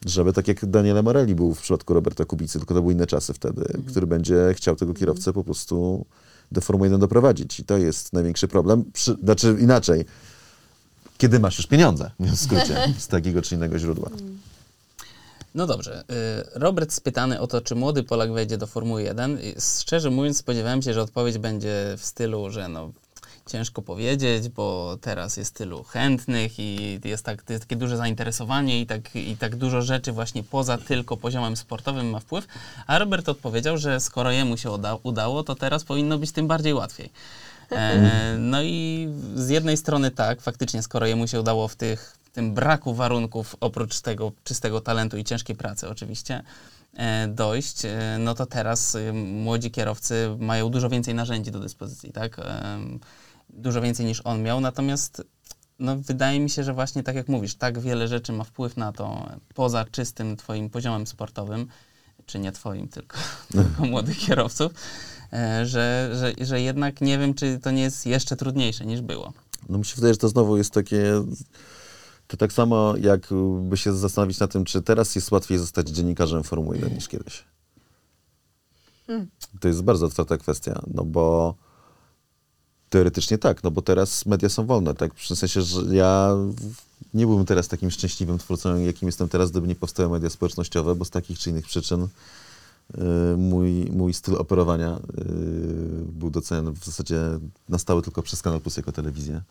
[0.04, 3.34] żeby tak jak Daniele Morelli był w przypadku Roberta Kubicy, tylko to były inne czasy
[3.34, 6.06] wtedy, który będzie chciał tego kierowcę po prostu
[6.52, 7.60] do Formuły 1 doprowadzić.
[7.60, 8.84] I to jest największy problem.
[8.92, 10.04] Przy, znaczy inaczej,
[11.18, 14.10] kiedy masz już pieniądze, w skrócie, z takiego czy innego źródła.
[15.54, 16.04] No dobrze.
[16.54, 19.38] y, Robert spytany o to, czy młody Polak wejdzie do Formuły 1.
[19.40, 22.90] I Szczerze mówiąc, spodziewałem się, że odpowiedź będzie w stylu, że no
[23.46, 28.86] ciężko powiedzieć, bo teraz jest tylu chętnych i jest, tak, jest takie duże zainteresowanie i
[28.86, 32.46] tak, i tak dużo rzeczy właśnie poza tylko poziomem sportowym ma wpływ.
[32.86, 36.74] A Robert odpowiedział, że skoro jemu się uda, udało, to teraz powinno być tym bardziej
[36.74, 37.10] łatwiej.
[37.72, 42.54] E, no i z jednej strony tak, faktycznie skoro jemu się udało w tych tym
[42.54, 46.42] braku warunków, oprócz tego czystego talentu i ciężkiej pracy oczywiście,
[46.94, 52.12] e, dojść, e, no to teraz e, młodzi kierowcy mają dużo więcej narzędzi do dyspozycji,
[52.12, 52.36] tak?
[53.48, 55.22] Dużo więcej niż on miał, natomiast
[55.78, 58.92] no, wydaje mi się, że właśnie tak jak mówisz, tak wiele rzeczy ma wpływ na
[58.92, 61.66] to, poza czystym twoim poziomem sportowym,
[62.26, 63.18] czy nie twoim, tylko,
[63.52, 64.72] tylko młodych kierowców,
[65.32, 69.32] e, że, że, że jednak nie wiem, czy to nie jest jeszcze trudniejsze niż było.
[69.68, 71.24] No mi się wydaje, że to znowu jest takie...
[72.26, 76.76] To tak samo jakby się zastanowić na tym, czy teraz jest łatwiej zostać dziennikarzem Formuły
[76.76, 77.44] 1 niż kiedyś.
[79.60, 81.54] To jest bardzo otwarta kwestia, no bo
[82.90, 85.14] teoretycznie tak, no bo teraz media są wolne, tak?
[85.14, 86.36] W sensie, że ja
[87.14, 91.04] nie byłbym teraz takim szczęśliwym twórcą, jakim jestem teraz, gdyby nie powstały media społecznościowe, bo
[91.04, 92.98] z takich czy innych przyczyn y,
[93.36, 95.24] mój, mój styl operowania y,
[96.12, 97.20] był doceniany w zasadzie
[97.68, 99.42] na stałe tylko przez Kanal Plus jako telewizję.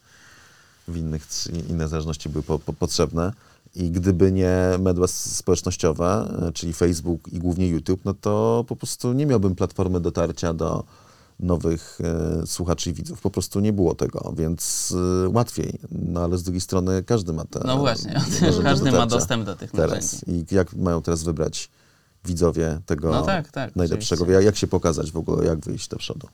[0.88, 1.28] W innych
[1.70, 3.34] inne zależności były po, po, potrzebne.
[3.76, 9.14] I gdyby nie media społecznościowe, y, czyli Facebook i głównie YouTube, no to po prostu
[9.14, 10.84] nie miałbym platformy dotarcia do
[11.40, 12.00] nowych
[12.42, 13.22] e, słuchaczy i widzów.
[13.22, 14.94] Po prostu nie było tego, więc
[15.26, 15.80] e, łatwiej.
[15.92, 18.22] No ale z drugiej strony każdy ma te No właśnie,
[18.64, 19.92] każdy ma dostęp do tych teraz.
[20.24, 20.46] narzędzi.
[20.52, 21.70] I jak mają teraz wybrać
[22.26, 24.42] widzowie tego No tak, tak, najlepszego?
[24.42, 26.28] jak się pokazać w ogóle, jak wyjść do przodu?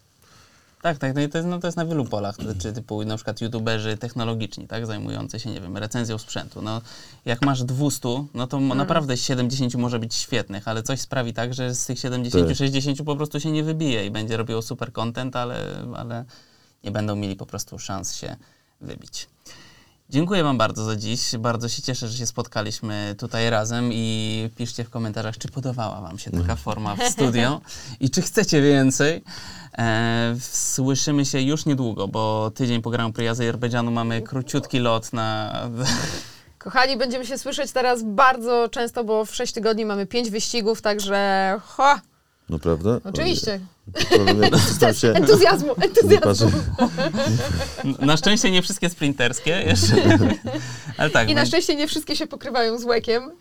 [0.82, 3.03] Tak, tak, no i to jest, no to jest na wielu polach, to- czy typu
[3.06, 6.62] na przykład youtuberzy technologiczni, tak, zajmujący się, nie wiem, recenzją sprzętu.
[6.62, 6.82] No,
[7.26, 11.53] jak masz 200, no to mo- naprawdę 70 może być świetnych, ale coś sprawi tak,
[11.53, 12.58] że z tych 70, Tak.
[12.58, 16.26] 60 po prostu się nie wybije i będzie robiło super content, ale, ale
[16.84, 18.36] nie będą mieli po prostu szans się
[18.82, 19.28] wybić.
[20.11, 21.38] Dziękuję Wam bardzo za dziś.
[21.38, 26.19] Bardzo się cieszę, że się spotkaliśmy tutaj razem i piszcie w komentarzach, czy podobała Wam
[26.19, 27.61] się taka forma w studio
[27.99, 29.23] i czy chcecie więcej.
[29.77, 35.53] E, słyszymy się już niedługo, bo tydzień po Grand Prix Azerbejdżanu mamy króciutki lot na...
[36.57, 41.59] Kochani, będziemy się słyszeć teraz bardzo często, bo w 6 tygodni mamy 5 wyścigów, także
[41.65, 41.95] ho,
[42.49, 42.99] Naprawdę?
[43.03, 43.59] oczywiście.
[45.01, 45.07] Się...
[45.07, 46.51] Entuzjazmu, entuzjazmu.
[47.99, 49.95] Na szczęście nie wszystkie sprinterskie jeszcze,
[50.97, 51.30] ale tak.
[51.30, 53.31] I na więc- szczęście nie wszystkie się pokrywają z łekiem.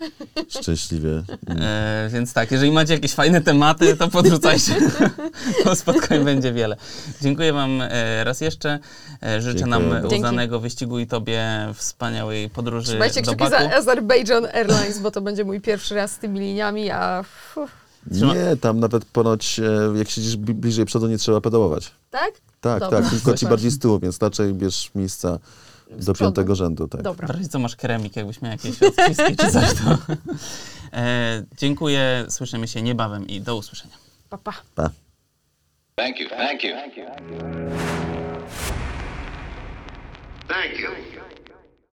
[0.48, 1.22] Szczęśliwie.
[1.60, 4.74] E, więc tak, jeżeli macie jakieś fajne tematy, to podrzucajcie.
[5.64, 6.76] bo spotkań będzie wiele.
[7.22, 8.78] Dziękuję Wam e, raz jeszcze.
[9.22, 13.70] E, życzę Dziękuję nam udanego wyścigu i Tobie wspaniałej podróży Trzymajcie do kciuki Baku.
[13.70, 17.24] za Azerbaijan Airlines, bo to będzie mój pierwszy raz z tymi liniami, a...
[17.56, 17.79] Uf,
[18.12, 21.90] Trzyma- Nie, tam nawet ponoć, e, jak siedzisz bli- bliżej przodu, nie trzeba pedałować.
[22.10, 22.32] tak?
[22.60, 25.38] Tak, Dobra, tak, tylko ci bardziej z tyłu, więc raczej bierz miejsca
[25.90, 26.14] do przodu.
[26.18, 26.88] piątego rzędu.
[26.88, 27.02] Tak.
[27.02, 27.26] Dobra.
[27.26, 29.98] W razie co masz kremik, jakbyś miał jakieś odciski czy coś, to...
[30.92, 33.94] E, dziękuję, słyszymy się niebawem i do usłyszenia.
[34.30, 34.52] Pa, pa.
[34.74, 34.90] Pa.
[35.96, 36.28] Thank you.
[36.28, 36.70] Thank you.
[40.48, 41.19] Thank you.